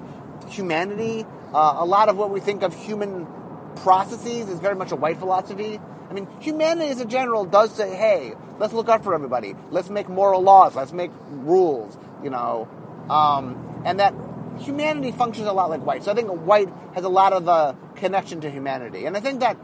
humanity. 0.49 1.25
Uh, 1.53 1.75
a 1.77 1.85
lot 1.85 2.09
of 2.09 2.17
what 2.17 2.29
we 2.29 2.39
think 2.39 2.63
of 2.63 2.75
human 2.75 3.27
processes 3.83 4.49
is 4.49 4.59
very 4.59 4.75
much 4.75 4.91
a 4.91 4.95
white 4.95 5.17
philosophy. 5.17 5.79
I 6.09 6.13
mean, 6.13 6.27
humanity 6.39 6.89
as 6.89 7.01
a 7.01 7.05
general 7.05 7.45
does 7.45 7.73
say, 7.73 7.95
hey, 7.95 8.33
let's 8.59 8.73
look 8.73 8.89
out 8.89 9.03
for 9.03 9.13
everybody. 9.13 9.55
Let's 9.71 9.89
make 9.89 10.07
moral 10.07 10.41
laws. 10.41 10.75
Let's 10.75 10.93
make 10.93 11.11
rules, 11.29 11.97
you 12.23 12.29
know. 12.29 12.67
Um, 13.09 13.81
and 13.85 13.99
that 13.99 14.13
humanity 14.59 15.11
functions 15.11 15.47
a 15.47 15.53
lot 15.53 15.69
like 15.69 15.85
white. 15.85 16.03
So 16.03 16.11
I 16.11 16.15
think 16.15 16.29
white 16.29 16.69
has 16.95 17.03
a 17.03 17.09
lot 17.09 17.33
of 17.33 17.45
the 17.45 17.75
connection 17.95 18.41
to 18.41 18.49
humanity. 18.49 19.05
And 19.05 19.17
I 19.17 19.19
think 19.19 19.41
that 19.41 19.57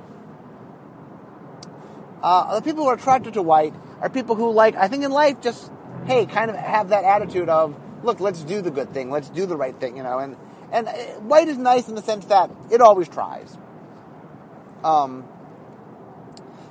uh, 2.21 2.55
the 2.55 2.61
people 2.61 2.83
who 2.83 2.89
are 2.89 2.95
attracted 2.95 3.33
to 3.33 3.41
white 3.41 3.73
are 4.01 4.09
people 4.09 4.35
who 4.35 4.51
like, 4.51 4.75
I 4.75 4.87
think 4.87 5.03
in 5.03 5.11
life, 5.11 5.41
just, 5.41 5.71
hey, 6.05 6.25
kind 6.25 6.49
of 6.49 6.57
have 6.57 6.89
that 6.89 7.03
attitude 7.03 7.49
of, 7.49 7.79
look, 8.03 8.19
let's 8.19 8.43
do 8.43 8.61
the 8.61 8.71
good 8.71 8.91
thing. 8.91 9.09
Let's 9.09 9.29
do 9.29 9.45
the 9.45 9.57
right 9.57 9.75
thing, 9.75 9.97
you 9.97 10.03
know. 10.03 10.19
And, 10.19 10.37
and 10.71 10.87
uh, 10.87 10.93
white 11.21 11.47
is 11.47 11.57
nice 11.57 11.87
in 11.87 11.95
the 11.95 12.01
sense 12.01 12.25
that 12.25 12.49
it 12.71 12.81
always 12.81 13.07
tries. 13.07 13.57
Um, 14.83 15.25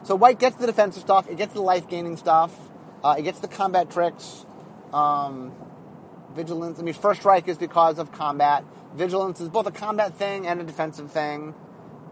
so 0.05 0.17
white 0.17 0.39
gets 0.39 0.57
the 0.57 0.67
defensive 0.67 1.03
stuff, 1.03 1.29
it 1.29 1.37
gets 1.37 1.55
the 1.55 1.63
life 1.63 1.89
gaining 1.89 2.17
stuff, 2.17 2.53
uh, 3.05 3.15
it 3.19 3.23
gets 3.23 3.41
the 3.41 3.49
combat 3.49 3.91
tricks, 3.91 4.45
um, 4.93 5.53
vigilance. 6.35 6.79
I 6.79 6.83
mean, 6.83 6.95
first 6.95 7.21
strike 7.21 7.49
is 7.49 7.57
because 7.57 7.99
of 7.99 8.13
combat. 8.13 8.65
Vigilance 8.95 9.41
is 9.41 9.49
both 9.49 9.67
a 9.67 9.71
combat 9.71 10.15
thing 10.15 10.47
and 10.47 10.61
a 10.61 10.65
defensive 10.65 11.11
thing. 11.11 11.55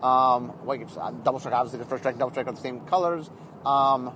Um, 0.03 0.49
white 0.65 0.81
gets 0.81 0.97
uh, 0.97 1.11
double 1.11 1.41
strike, 1.41 1.55
obviously 1.55 1.79
the 1.79 1.85
first 1.85 2.03
strike, 2.03 2.19
double 2.19 2.31
strike 2.31 2.47
are 2.47 2.53
the 2.53 2.61
same 2.61 2.81
colors. 2.87 3.29
Um, 3.67 4.09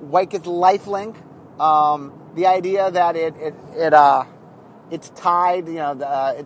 white 0.00 0.30
gets 0.30 0.46
life 0.46 0.86
link. 0.86 1.16
Um, 1.60 2.12
the 2.34 2.46
idea 2.46 2.90
that 2.90 3.16
it 3.16 3.36
it, 3.36 3.54
it 3.74 3.92
uh, 3.92 4.24
it's 4.92 5.08
tied, 5.10 5.66
you 5.68 5.74
know, 5.74 5.94
the, 5.94 6.06
uh, 6.06 6.42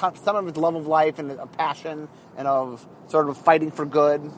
uh, 0.00 0.12
some 0.14 0.36
of 0.36 0.46
its 0.46 0.56
love 0.56 0.76
of 0.76 0.86
life 0.86 1.18
and 1.18 1.32
a 1.32 1.46
passion 1.46 2.08
and 2.36 2.46
of 2.46 2.86
sort 3.08 3.28
of 3.28 3.36
fighting 3.36 3.72
for 3.72 3.84
good. 3.84 4.30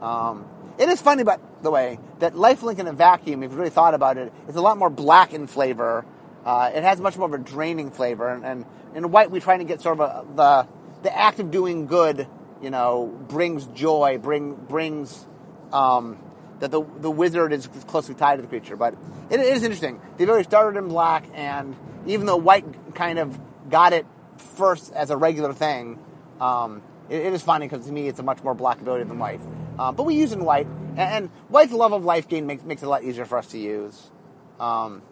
Um, 0.00 0.46
it 0.78 0.88
is 0.88 1.02
funny, 1.02 1.24
by 1.24 1.38
the 1.62 1.70
way, 1.70 1.98
that 2.20 2.34
lifelink 2.34 2.78
in 2.78 2.86
a 2.86 2.92
vacuum, 2.92 3.42
if 3.42 3.50
you 3.50 3.56
really 3.56 3.70
thought 3.70 3.94
about 3.94 4.18
it, 4.18 4.32
is 4.48 4.54
a 4.54 4.60
lot 4.60 4.78
more 4.78 4.88
black 4.88 5.34
in 5.34 5.48
flavor. 5.48 6.06
Uh, 6.44 6.70
it 6.72 6.84
has 6.84 7.00
much 7.00 7.16
more 7.16 7.26
of 7.26 7.34
a 7.34 7.38
draining 7.38 7.90
flavor, 7.90 8.28
and, 8.28 8.44
and 8.44 8.64
in 8.94 9.10
white 9.10 9.32
we're 9.32 9.40
trying 9.40 9.58
to 9.58 9.64
get 9.64 9.80
sort 9.80 9.98
of 9.98 10.00
a, 10.00 10.36
the 10.36 10.68
the 11.02 11.16
act 11.16 11.40
of 11.40 11.50
doing 11.50 11.86
good, 11.86 12.26
you 12.62 12.70
know, 12.70 13.06
brings 13.28 13.66
joy, 13.66 14.18
bring 14.22 14.54
brings 14.54 15.26
um, 15.72 16.18
that 16.60 16.70
the 16.70 16.82
the 17.00 17.10
wizard 17.10 17.52
is 17.52 17.66
closely 17.88 18.14
tied 18.14 18.36
to 18.36 18.42
the 18.42 18.48
creature. 18.48 18.76
But 18.76 18.94
it, 19.28 19.40
it 19.40 19.56
is 19.56 19.64
interesting. 19.64 20.00
They've 20.16 20.28
already 20.28 20.44
started 20.44 20.78
in 20.78 20.88
black, 20.88 21.24
and 21.34 21.74
even 22.06 22.26
though 22.26 22.36
white 22.36 22.94
kind 22.94 23.18
of 23.18 23.38
got 23.70 23.92
it 23.92 24.06
first 24.36 24.92
as 24.92 25.10
a 25.10 25.16
regular 25.16 25.52
thing, 25.52 25.98
um, 26.40 26.82
it, 27.08 27.26
it 27.26 27.32
is 27.32 27.42
funny 27.42 27.68
because 27.68 27.86
to 27.86 27.92
me 27.92 28.08
it's 28.08 28.18
a 28.18 28.22
much 28.22 28.42
more 28.42 28.54
black 28.54 28.80
ability 28.80 29.04
than 29.04 29.18
white. 29.18 29.40
Um, 29.78 29.94
but 29.94 30.04
we 30.04 30.14
use 30.14 30.32
in 30.32 30.44
white, 30.44 30.66
and, 30.66 30.98
and, 30.98 31.30
white's 31.48 31.72
love 31.72 31.92
of 31.92 32.04
life 32.04 32.28
gain 32.28 32.46
makes, 32.46 32.64
makes 32.64 32.82
it 32.82 32.86
a 32.86 32.88
lot 32.88 33.04
easier 33.04 33.24
for 33.24 33.38
us 33.38 33.48
to 33.48 33.58
use. 33.58 34.10
Um, 34.58 35.02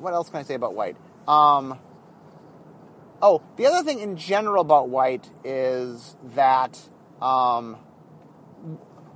what 0.00 0.14
else 0.14 0.30
can 0.30 0.40
I 0.40 0.42
say 0.42 0.54
about 0.54 0.74
white? 0.74 0.96
Um, 1.28 1.78
oh, 3.20 3.42
the 3.56 3.66
other 3.66 3.84
thing 3.84 4.00
in 4.00 4.16
general 4.16 4.62
about 4.62 4.88
white 4.88 5.28
is 5.44 6.16
that 6.34 6.80
um, 7.20 7.76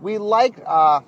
we 0.00 0.18
like. 0.18 0.60
Uh, 0.64 1.00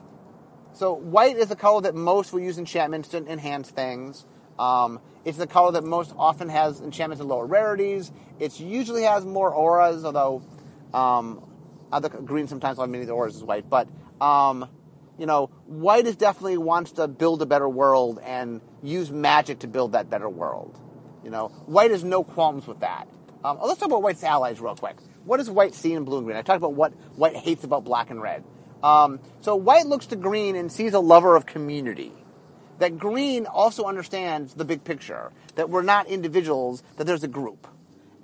so 0.73 0.95
white 0.95 1.37
is 1.37 1.49
the 1.49 1.57
color 1.57 1.83
that 1.83 1.95
most 1.95 2.33
will 2.33 2.41
use 2.41 2.59
enchantments 2.59 3.09
to 3.11 3.19
enhance 3.27 3.71
things. 3.71 4.25
Um, 4.59 5.01
it's 5.25 5.39
the 5.39 5.47
color 5.47 5.73
that 5.73 5.85
most 5.85 6.15
often 6.17 6.49
has 6.49 6.81
enchantments 6.81 7.21
and 7.21 7.29
lower 7.29 7.47
rarities. 7.47 8.11
It 8.39 8.59
usually 8.59 9.03
has 9.03 9.25
more 9.25 9.53
auras, 9.53 10.05
although 10.05 10.43
um, 10.95 11.45
other 11.93 12.09
green 12.09 12.49
sometimes 12.49 12.79
have 12.79 12.89
many 12.89 13.03
of 13.03 13.09
the 13.09 13.15
auras 13.15 13.37
as 13.37 13.45
white. 13.45 13.69
But 13.69 13.89
um, 14.21 14.69
you 15.19 15.27
know, 15.27 15.49
white 15.67 16.07
is 16.07 16.17
definitely 16.17 16.57
wants 16.57 16.93
to 16.93 17.07
build 17.07 17.43
a 17.43 17.47
better 17.47 17.69
world 17.69 18.21
and 18.25 18.63
use 18.83 19.11
magic 19.11 19.61
to 19.61 19.69
build 19.69 19.93
that 19.93 20.09
better 20.09 20.29
world. 20.29 20.79
You 21.23 21.31
know, 21.31 21.49
white 21.67 21.91
has 21.91 22.03
no 22.03 22.25
qualms 22.25 22.67
with 22.67 22.81
that. 22.81 23.07
Um, 23.45 23.59
let's 23.63 23.81
talk 23.81 23.89
about 23.89 24.03
white's 24.03 24.25
allies 24.25 24.61
real 24.61 24.75
quick. 24.75 24.97
What 25.25 25.37
does 25.37 25.51
white 25.51 25.75
see 25.75 25.93
in 25.93 26.05
blue 26.05 26.19
and 26.19 26.27
green? 26.27 26.39
I 26.39 26.43
talked 26.43 26.57
about 26.57 26.73
what 26.73 26.93
white 27.17 27.37
hates 27.37 27.65
about 27.65 27.85
black 27.85 28.11
and 28.11 28.23
red. 28.23 28.45
Um, 28.83 29.21
so 29.43 29.57
white 29.57 29.87
looks 29.87 30.07
to 30.07 30.17
green 30.17 30.57
and 30.57 30.73
sees 30.73 30.95
a 30.95 31.01
lover 31.01 31.37
of 31.37 31.45
community. 31.45 32.13
That 32.81 32.99
green 32.99 33.45
also 33.45 33.85
understands 33.85 34.55
the 34.55 34.65
big 34.65 34.85
picture, 34.85 35.33
that 35.55 35.69
we're 35.69 35.83
not 35.83 36.07
individuals, 36.07 36.83
that 36.97 37.05
there's 37.05 37.23
a 37.23 37.29
group. 37.29 37.67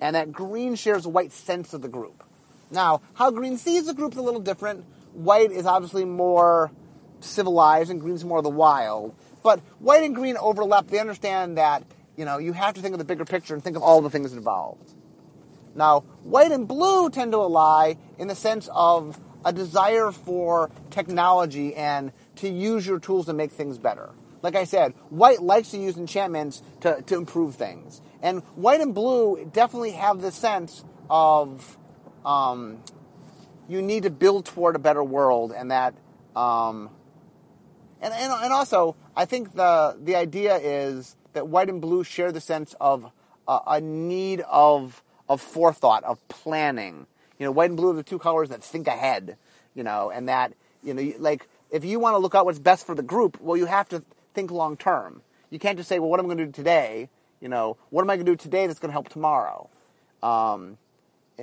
And 0.01 0.17
that 0.17 0.33
green 0.33 0.77
shares 0.77 1.05
a 1.05 1.11
white 1.11 1.31
sense 1.33 1.75
of 1.75 1.83
the 1.83 1.89
group. 1.89 2.25
Now, 2.71 3.03
how 3.15 3.31
green 3.31 3.59
sees 3.59 3.85
the 3.85 3.93
group 3.93 4.13
is 4.13 4.19
a 4.19 4.23
little 4.23 4.41
different. 4.41 4.87
White 5.13 5.53
is 5.53 5.67
obviously 5.67 6.07
more 6.07 6.73
civilized 7.21 7.91
and 7.91 8.01
green's 8.01 8.25
more 8.25 8.39
of 8.39 8.45
the 8.45 8.51
wild. 8.51 9.15
But 9.43 9.61
white 9.79 10.03
and 10.03 10.15
green 10.15 10.39
overlap. 10.39 10.87
They 10.87 11.01
understand 11.01 11.59
that, 11.59 11.85
you 12.17 12.25
know, 12.25 12.39
you 12.39 12.55
have 12.55 12.75
to 12.75 12.81
think 12.81 12.95
of 12.95 12.99
the 12.99 13.05
bigger 13.05 13.27
picture 13.27 13.53
and 13.53 13.63
think 13.63 13.77
of 13.77 13.83
all 13.83 14.01
the 14.01 14.11
things 14.11 14.33
involved. 14.33 14.95
Now, 15.75 16.01
white 16.23 16.51
and 16.51 16.67
blue 16.67 17.11
tend 17.11 17.33
to 17.33 17.39
ally 17.39 17.95
in 18.17 18.29
the 18.29 18.35
sense 18.35 18.71
of 18.73 19.21
a 19.45 19.53
desire 19.53 20.13
for 20.13 20.71
technology 20.89 21.75
and 21.75 22.11
to 22.37 22.49
use 22.49 22.87
your 22.87 22.99
tools 22.99 23.27
to 23.27 23.35
make 23.35 23.53
things 23.53 23.77
better. 23.77 24.11
Like 24.43 24.55
I 24.55 24.65
said, 24.65 24.95
white 25.11 25.43
likes 25.43 25.71
to 25.71 25.79
use 25.79 25.97
enchantments 25.97 26.63
to, 26.81 27.03
to 27.03 27.17
improve 27.17 27.55
things. 27.55 28.01
And 28.23 28.43
white 28.55 28.81
and 28.81 28.95
blue 28.95 29.49
definitely 29.53 29.93
have 29.93 30.21
the 30.21 30.31
sense 30.31 30.85
of 31.09 31.79
um, 32.25 32.83
you 33.69 33.83
need 33.83 34.05
to 34.05 34.11
build 34.11 34.47
toward 34.47 34.77
a 34.77 34.79
better 34.79 35.03
world, 35.03 35.53
and 35.57 35.71
that, 35.71 35.95
um, 36.35 36.91
and, 38.01 38.13
and 38.13 38.33
and 38.33 38.53
also 38.53 38.97
I 39.17 39.25
think 39.25 39.55
the 39.55 39.97
the 40.01 40.17
idea 40.17 40.57
is 40.57 41.17
that 41.33 41.49
white 41.49 41.69
and 41.69 41.81
blue 41.81 42.05
share 42.05 42.33
the 42.33 42.41
sense 42.41 42.75
of 42.81 43.11
uh, 43.47 43.61
a 43.67 43.81
need 43.81 44.41
of 44.41 45.03
of 45.29 45.41
forethought, 45.41 46.05
of 46.05 46.27
planning. 46.29 47.07
You 47.39 47.47
know, 47.47 47.53
white 47.53 47.71
and 47.71 47.77
blue 47.77 47.91
are 47.91 47.95
the 47.95 48.03
two 48.03 48.19
colors 48.19 48.49
that 48.49 48.63
think 48.63 48.89
ahead. 48.89 49.37
You 49.75 49.83
know, 49.83 50.11
and 50.11 50.29
that 50.29 50.53
you 50.83 50.95
know, 50.95 51.13
like 51.19 51.49
if 51.71 51.85
you 51.85 51.99
want 51.99 52.15
to 52.15 52.19
look 52.19 52.35
out 52.35 52.45
what's 52.45 52.59
best 52.59 52.87
for 52.87 52.95
the 52.95 53.03
group, 53.03 53.41
well, 53.41 53.57
you 53.57 53.67
have 53.67 53.89
to 53.91 54.03
think 54.37 54.53
long 54.53 54.77
term. 54.77 55.23
You 55.51 55.59
can't 55.59 55.77
just 55.77 55.89
say, 55.89 55.99
well, 55.99 56.11
what 56.11 56.21
am 56.21 56.27
I 56.27 56.29
going 56.29 56.39
to 56.39 56.47
do 56.47 56.53
today? 56.53 57.09
You 57.41 57.49
know, 57.49 57.77
what 57.91 58.03
am 58.03 58.11
I 58.11 58.17
going 58.17 58.27
to 58.27 58.33
do 58.33 58.37
today 58.37 58.67
that's 58.67 58.79
going 58.79 58.91
to 58.91 58.93
help 58.93 59.09
tomorrow? 59.09 59.69
Um, 60.23 60.79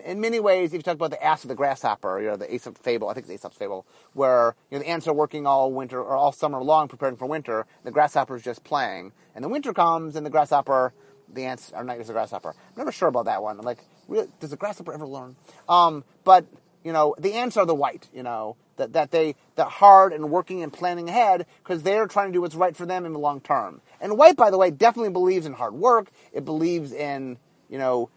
in 0.05 0.21
many 0.21 0.39
ways, 0.39 0.73
if 0.73 0.77
you 0.77 0.83
talk 0.83 0.95
about 0.95 1.11
the 1.11 1.23
ass 1.23 1.43
of 1.43 1.49
the 1.49 1.55
grasshopper, 1.55 2.19
you 2.21 2.27
know, 2.27 2.35
the 2.35 2.53
Aesop 2.53 2.77
fable, 2.77 3.09
I 3.09 3.13
think 3.13 3.25
it's 3.25 3.33
Aesop's 3.33 3.57
fable, 3.57 3.85
where 4.13 4.55
you 4.71 4.77
know 4.77 4.83
the 4.83 4.89
ants 4.89 5.07
are 5.07 5.13
working 5.13 5.45
all 5.45 5.71
winter 5.71 5.99
or 5.99 6.15
all 6.15 6.31
summer 6.31 6.61
long 6.63 6.87
preparing 6.87 7.15
for 7.15 7.27
winter, 7.27 7.65
the 7.83 7.91
grasshopper 7.91 8.35
is 8.35 8.43
just 8.43 8.63
playing, 8.63 9.11
and 9.35 9.43
the 9.43 9.49
winter 9.49 9.73
comes, 9.73 10.15
and 10.15 10.25
the 10.25 10.31
grasshopper, 10.31 10.93
the 11.31 11.45
ants 11.45 11.71
are 11.73 11.83
not 11.83 11.99
as 11.99 12.09
a 12.09 12.13
grasshopper. 12.13 12.49
I'm 12.49 12.77
never 12.77 12.91
sure 12.91 13.07
about 13.07 13.25
that 13.25 13.43
one. 13.43 13.59
I'm 13.59 13.65
like, 13.65 13.83
really, 14.07 14.27
does 14.39 14.49
the 14.49 14.57
grasshopper 14.57 14.93
ever 14.93 15.05
learn? 15.05 15.35
Um, 15.69 16.03
but 16.23 16.45
you 16.83 16.91
know, 16.91 17.15
the 17.17 17.33
ants 17.33 17.57
are 17.57 17.65
the 17.65 17.75
white, 17.75 18.09
you 18.13 18.23
know, 18.23 18.55
that, 18.77 18.93
that 18.93 19.11
they, 19.11 19.35
that 19.55 19.67
hard 19.67 20.13
and 20.13 20.29
working 20.29 20.63
and 20.63 20.73
planning 20.73 21.09
ahead 21.09 21.45
because 21.63 21.83
they're 21.83 22.07
trying 22.07 22.29
to 22.29 22.33
do 22.33 22.41
what's 22.41 22.55
right 22.55 22.75
for 22.75 22.85
them 22.85 23.05
in 23.05 23.13
the 23.13 23.19
long 23.19 23.39
term. 23.41 23.81
And 24.01 24.17
white, 24.17 24.35
by 24.35 24.49
the 24.49 24.57
way, 24.57 24.71
definitely 24.71 25.11
believes 25.11 25.45
in 25.45 25.53
hard 25.53 25.73
work. 25.73 26.09
It 26.33 26.45
believes 26.45 26.91
in, 26.91 27.37
you 27.69 27.77
know, 27.77 28.09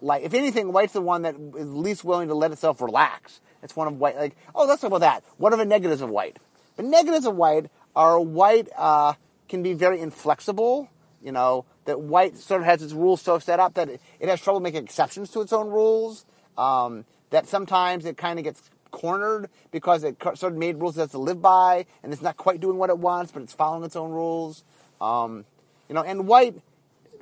like, 0.00 0.22
if 0.22 0.34
anything, 0.34 0.72
white's 0.72 0.92
the 0.92 1.00
one 1.00 1.22
that 1.22 1.34
is 1.56 1.72
least 1.72 2.04
willing 2.04 2.28
to 2.28 2.34
let 2.34 2.52
itself 2.52 2.80
relax. 2.80 3.40
It's 3.62 3.74
one 3.74 3.88
of 3.88 3.98
white, 3.98 4.16
like, 4.16 4.36
oh, 4.54 4.66
let's 4.66 4.82
talk 4.82 4.88
about 4.88 5.00
that. 5.00 5.24
What 5.38 5.52
are 5.52 5.56
the 5.56 5.64
negatives 5.64 6.02
of 6.02 6.10
white? 6.10 6.38
The 6.76 6.82
negatives 6.82 7.24
of 7.24 7.36
white 7.36 7.70
are 7.96 8.20
white 8.20 8.68
uh, 8.76 9.14
can 9.48 9.62
be 9.62 9.72
very 9.72 10.00
inflexible, 10.00 10.90
you 11.22 11.32
know, 11.32 11.64
that 11.86 12.00
white 12.00 12.36
sort 12.36 12.60
of 12.60 12.66
has 12.66 12.82
its 12.82 12.92
rules 12.92 13.22
so 13.22 13.38
set 13.38 13.60
up 13.60 13.74
that 13.74 13.88
it, 13.88 14.00
it 14.20 14.28
has 14.28 14.40
trouble 14.40 14.60
making 14.60 14.84
exceptions 14.84 15.30
to 15.30 15.40
its 15.40 15.52
own 15.52 15.68
rules. 15.68 16.26
Um, 16.58 17.04
that 17.34 17.48
sometimes 17.48 18.06
it 18.06 18.16
kind 18.16 18.38
of 18.38 18.44
gets 18.44 18.62
cornered 18.92 19.50
because 19.72 20.04
it 20.04 20.22
sort 20.36 20.52
of 20.52 20.56
made 20.56 20.76
rules 20.76 20.96
it 20.96 21.00
has 21.00 21.10
to 21.10 21.18
live 21.18 21.42
by, 21.42 21.84
and 22.04 22.12
it's 22.12 22.22
not 22.22 22.36
quite 22.36 22.60
doing 22.60 22.78
what 22.78 22.90
it 22.90 22.98
wants, 22.98 23.32
but 23.32 23.42
it's 23.42 23.52
following 23.52 23.82
its 23.82 23.96
own 23.96 24.12
rules. 24.12 24.62
Um, 25.00 25.44
you 25.88 25.96
know, 25.96 26.02
and 26.02 26.28
white, 26.28 26.54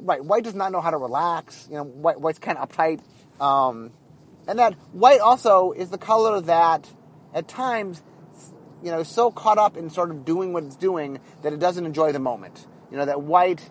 right? 0.01 0.23
White 0.23 0.45
does 0.45 0.55
not 0.55 0.71
know 0.71 0.83
how 0.83 0.91
to 0.91 0.99
relax. 0.99 1.67
You 1.71 1.77
know, 1.77 1.85
white, 1.85 2.21
white's 2.21 2.39
kind 2.39 2.59
of 2.59 2.69
uptight, 2.69 3.01
um, 3.41 3.91
and 4.47 4.59
that 4.59 4.75
white 4.93 5.21
also 5.21 5.73
is 5.73 5.89
the 5.89 5.97
color 5.97 6.43
that, 6.43 6.87
at 7.33 7.49
times, 7.49 8.03
you 8.83 8.91
know, 8.91 9.01
is 9.01 9.09
so 9.09 9.31
caught 9.31 9.57
up 9.57 9.79
in 9.79 9.89
sort 9.89 10.11
of 10.11 10.27
doing 10.27 10.53
what 10.53 10.65
it's 10.65 10.77
doing 10.77 11.21
that 11.41 11.55
it 11.55 11.59
doesn't 11.59 11.87
enjoy 11.87 12.13
the 12.13 12.19
moment. 12.19 12.67
You 12.91 12.99
know, 12.99 13.07
that 13.07 13.23
white. 13.23 13.67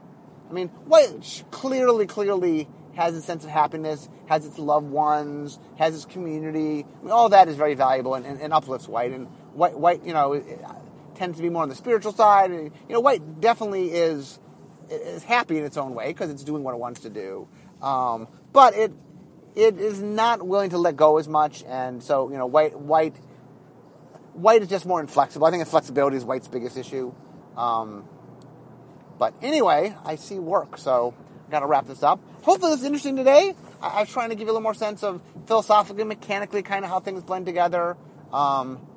I 0.49 0.53
mean, 0.53 0.69
white 0.69 1.43
clearly, 1.51 2.07
clearly 2.07 2.67
has 2.95 3.15
a 3.15 3.21
sense 3.21 3.43
of 3.43 3.49
happiness, 3.49 4.09
has 4.27 4.45
its 4.45 4.57
loved 4.57 4.89
ones, 4.89 5.59
has 5.77 5.95
its 5.95 6.05
community. 6.05 6.85
I 6.99 7.03
mean, 7.03 7.11
all 7.11 7.29
that 7.29 7.47
is 7.47 7.55
very 7.55 7.75
valuable 7.75 8.15
and, 8.15 8.25
and, 8.25 8.41
and, 8.41 8.53
uplifts 8.53 8.87
white. 8.87 9.11
And 9.11 9.27
white, 9.53 9.77
white, 9.77 10.05
you 10.05 10.13
know, 10.13 10.41
tends 11.15 11.37
to 11.37 11.43
be 11.43 11.49
more 11.49 11.63
on 11.63 11.69
the 11.69 11.75
spiritual 11.75 12.11
side. 12.11 12.51
And, 12.51 12.71
you 12.87 12.93
know, 12.93 12.99
white 12.99 13.41
definitely 13.41 13.91
is 13.91 14.39
is 14.91 15.23
happy 15.23 15.57
in 15.57 15.63
its 15.63 15.77
own 15.77 15.95
way 15.95 16.07
because 16.07 16.29
it's 16.29 16.43
doing 16.43 16.63
what 16.63 16.73
it 16.73 16.79
wants 16.79 17.01
to 17.01 17.09
do. 17.09 17.47
Um, 17.81 18.27
but 18.51 18.75
it 18.75 18.91
it 19.55 19.79
is 19.79 20.01
not 20.01 20.45
willing 20.45 20.69
to 20.71 20.77
let 20.77 20.95
go 20.95 21.17
as 21.17 21.27
much, 21.27 21.63
and 21.67 22.03
so 22.03 22.29
you 22.29 22.37
know, 22.37 22.45
white 22.45 22.77
white 22.79 23.15
white 24.33 24.61
is 24.61 24.67
just 24.67 24.85
more 24.85 24.99
inflexible. 24.99 25.47
I 25.47 25.51
think 25.51 25.61
inflexibility 25.61 26.17
is 26.17 26.25
white's 26.25 26.47
biggest 26.47 26.77
issue. 26.77 27.13
Um, 27.57 28.05
but 29.17 29.33
anyway, 29.41 29.95
I 30.05 30.15
see 30.15 30.39
work, 30.39 30.77
so 30.77 31.13
got 31.51 31.59
to 31.59 31.67
wrap 31.67 31.85
this 31.85 32.01
up. 32.01 32.19
Hopefully, 32.41 32.71
this 32.71 32.79
is 32.79 32.85
interesting 32.85 33.15
today. 33.15 33.53
I, 33.81 33.87
I, 33.87 33.99
was 34.01 34.09
trying 34.09 34.29
to 34.29 34.35
give 34.35 34.47
you 34.47 34.51
a 34.51 34.53
little 34.53 34.61
more 34.61 34.73
sense 34.73 35.03
of 35.03 35.21
philosophically, 35.45 36.03
mechanically, 36.03 36.63
kind 36.63 36.83
of 36.83 36.89
how 36.89 36.99
things 36.99 37.23
blend 37.23 37.45
together. 37.45 37.97
Um, 38.33 38.87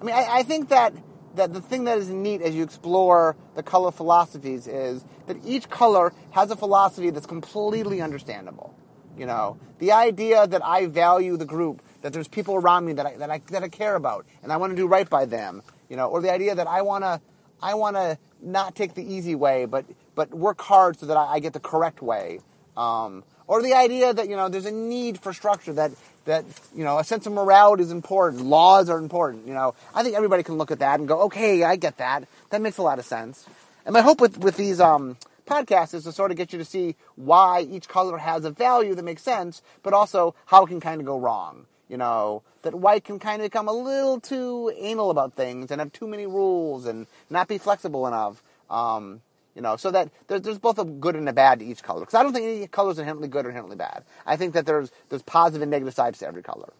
I 0.00 0.04
mean, 0.04 0.14
I, 0.14 0.26
I, 0.38 0.42
think 0.44 0.70
that 0.70 0.94
that 1.34 1.52
the 1.52 1.60
thing 1.60 1.84
that 1.84 1.98
is 1.98 2.08
neat 2.08 2.40
as 2.40 2.54
you 2.54 2.62
explore 2.62 3.36
the 3.54 3.62
color 3.62 3.90
philosophies 3.90 4.66
is 4.66 5.04
that 5.26 5.36
each 5.44 5.68
color 5.68 6.12
has 6.30 6.50
a 6.50 6.56
philosophy 6.56 7.10
that's 7.10 7.26
completely 7.26 8.00
understandable. 8.00 8.74
You 9.16 9.26
know, 9.26 9.58
the 9.78 9.92
idea 9.92 10.46
that 10.46 10.64
I 10.64 10.86
value 10.86 11.36
the 11.36 11.44
group, 11.44 11.82
that 12.02 12.12
there's 12.12 12.28
people 12.28 12.56
around 12.56 12.84
me 12.86 12.94
that 12.94 13.06
I 13.06 13.16
that 13.16 13.30
I 13.30 13.40
that 13.50 13.62
I 13.62 13.68
care 13.68 13.96
about, 13.96 14.26
and 14.42 14.52
I 14.52 14.56
want 14.56 14.70
to 14.70 14.76
do 14.76 14.86
right 14.86 15.08
by 15.08 15.26
them. 15.26 15.62
You 15.88 15.96
know, 15.96 16.08
or 16.08 16.20
the 16.20 16.32
idea 16.32 16.54
that 16.54 16.66
I 16.66 16.82
want 16.82 17.04
to 17.04 17.20
I 17.60 17.74
want 17.74 17.96
to 17.96 18.18
not 18.42 18.74
take 18.74 18.94
the 18.94 19.02
easy 19.02 19.34
way, 19.34 19.64
but 19.64 19.86
but 20.14 20.30
work 20.30 20.60
hard 20.60 20.98
so 20.98 21.06
that 21.06 21.16
I, 21.16 21.34
I 21.34 21.38
get 21.40 21.52
the 21.52 21.60
correct 21.60 22.02
way. 22.02 22.40
Um, 22.76 23.24
or 23.46 23.62
the 23.62 23.74
idea 23.74 24.12
that 24.12 24.28
you 24.28 24.36
know 24.36 24.48
there's 24.48 24.66
a 24.66 24.72
need 24.72 25.20
for 25.20 25.32
structure 25.32 25.72
that 25.74 25.92
that 26.24 26.44
you 26.74 26.84
know 26.84 26.98
a 26.98 27.04
sense 27.04 27.26
of 27.26 27.32
morality 27.32 27.82
is 27.82 27.90
important, 27.90 28.44
laws 28.44 28.88
are 28.88 28.98
important. 28.98 29.46
You 29.46 29.54
know, 29.54 29.74
I 29.94 30.02
think 30.02 30.16
everybody 30.16 30.42
can 30.42 30.56
look 30.56 30.70
at 30.70 30.78
that 30.78 30.98
and 30.98 31.08
go, 31.08 31.22
okay, 31.22 31.62
I 31.62 31.76
get 31.76 31.98
that. 31.98 32.26
That 32.50 32.62
makes 32.62 32.78
a 32.78 32.82
lot 32.82 32.98
of 32.98 33.04
sense. 33.04 33.46
And 33.84 33.92
my 33.92 34.00
hope 34.00 34.20
with 34.20 34.38
with 34.38 34.56
these 34.56 34.80
um, 34.80 35.16
podcasts 35.46 35.94
is 35.94 36.04
to 36.04 36.12
sort 36.12 36.30
of 36.30 36.36
get 36.36 36.52
you 36.52 36.58
to 36.58 36.64
see 36.64 36.96
why 37.16 37.60
each 37.60 37.88
color 37.88 38.18
has 38.18 38.44
a 38.44 38.50
value 38.50 38.94
that 38.94 39.04
makes 39.04 39.22
sense, 39.22 39.62
but 39.82 39.92
also 39.92 40.34
how 40.46 40.64
it 40.64 40.68
can 40.68 40.80
kind 40.80 41.00
of 41.00 41.06
go 41.06 41.18
wrong. 41.18 41.66
You 41.88 41.98
know, 41.98 42.42
that 42.62 42.74
white 42.74 43.04
can 43.04 43.18
kind 43.18 43.42
of 43.42 43.46
become 43.46 43.68
a 43.68 43.72
little 43.72 44.18
too 44.18 44.72
anal 44.78 45.10
about 45.10 45.34
things 45.34 45.70
and 45.70 45.80
have 45.80 45.92
too 45.92 46.08
many 46.08 46.26
rules 46.26 46.86
and 46.86 47.06
not 47.28 47.46
be 47.46 47.58
flexible 47.58 48.06
enough. 48.06 48.42
Um, 48.70 49.20
you 49.54 49.62
know, 49.62 49.76
so 49.76 49.90
that 49.90 50.10
there, 50.26 50.40
there's 50.40 50.58
both 50.58 50.78
a 50.78 50.84
good 50.84 51.16
and 51.16 51.28
a 51.28 51.32
bad 51.32 51.60
to 51.60 51.64
each 51.64 51.82
color. 51.82 52.00
Because 52.00 52.14
I 52.14 52.22
don't 52.22 52.32
think 52.32 52.46
any 52.46 52.66
color 52.66 52.90
is 52.90 52.98
inherently 52.98 53.28
good 53.28 53.46
or 53.46 53.48
inherently 53.48 53.76
bad. 53.76 54.04
I 54.26 54.36
think 54.36 54.54
that 54.54 54.66
there's 54.66 54.90
there's 55.08 55.22
positive 55.22 55.62
and 55.62 55.70
negative 55.70 55.94
sides 55.94 56.18
to 56.20 56.26
every 56.26 56.42
color. 56.42 56.72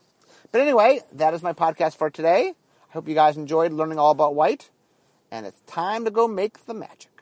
But 0.52 0.60
anyway, 0.60 1.00
that 1.12 1.34
is 1.34 1.42
my 1.42 1.52
podcast 1.52 1.96
for 1.96 2.10
today. 2.10 2.54
I 2.90 2.92
hope 2.92 3.08
you 3.08 3.14
guys 3.14 3.36
enjoyed 3.36 3.72
learning 3.72 3.98
all 3.98 4.10
about 4.10 4.34
white, 4.34 4.70
and 5.30 5.46
it's 5.46 5.60
time 5.66 6.04
to 6.04 6.10
go 6.10 6.28
make 6.28 6.66
the 6.66 6.74
magic. 6.74 7.13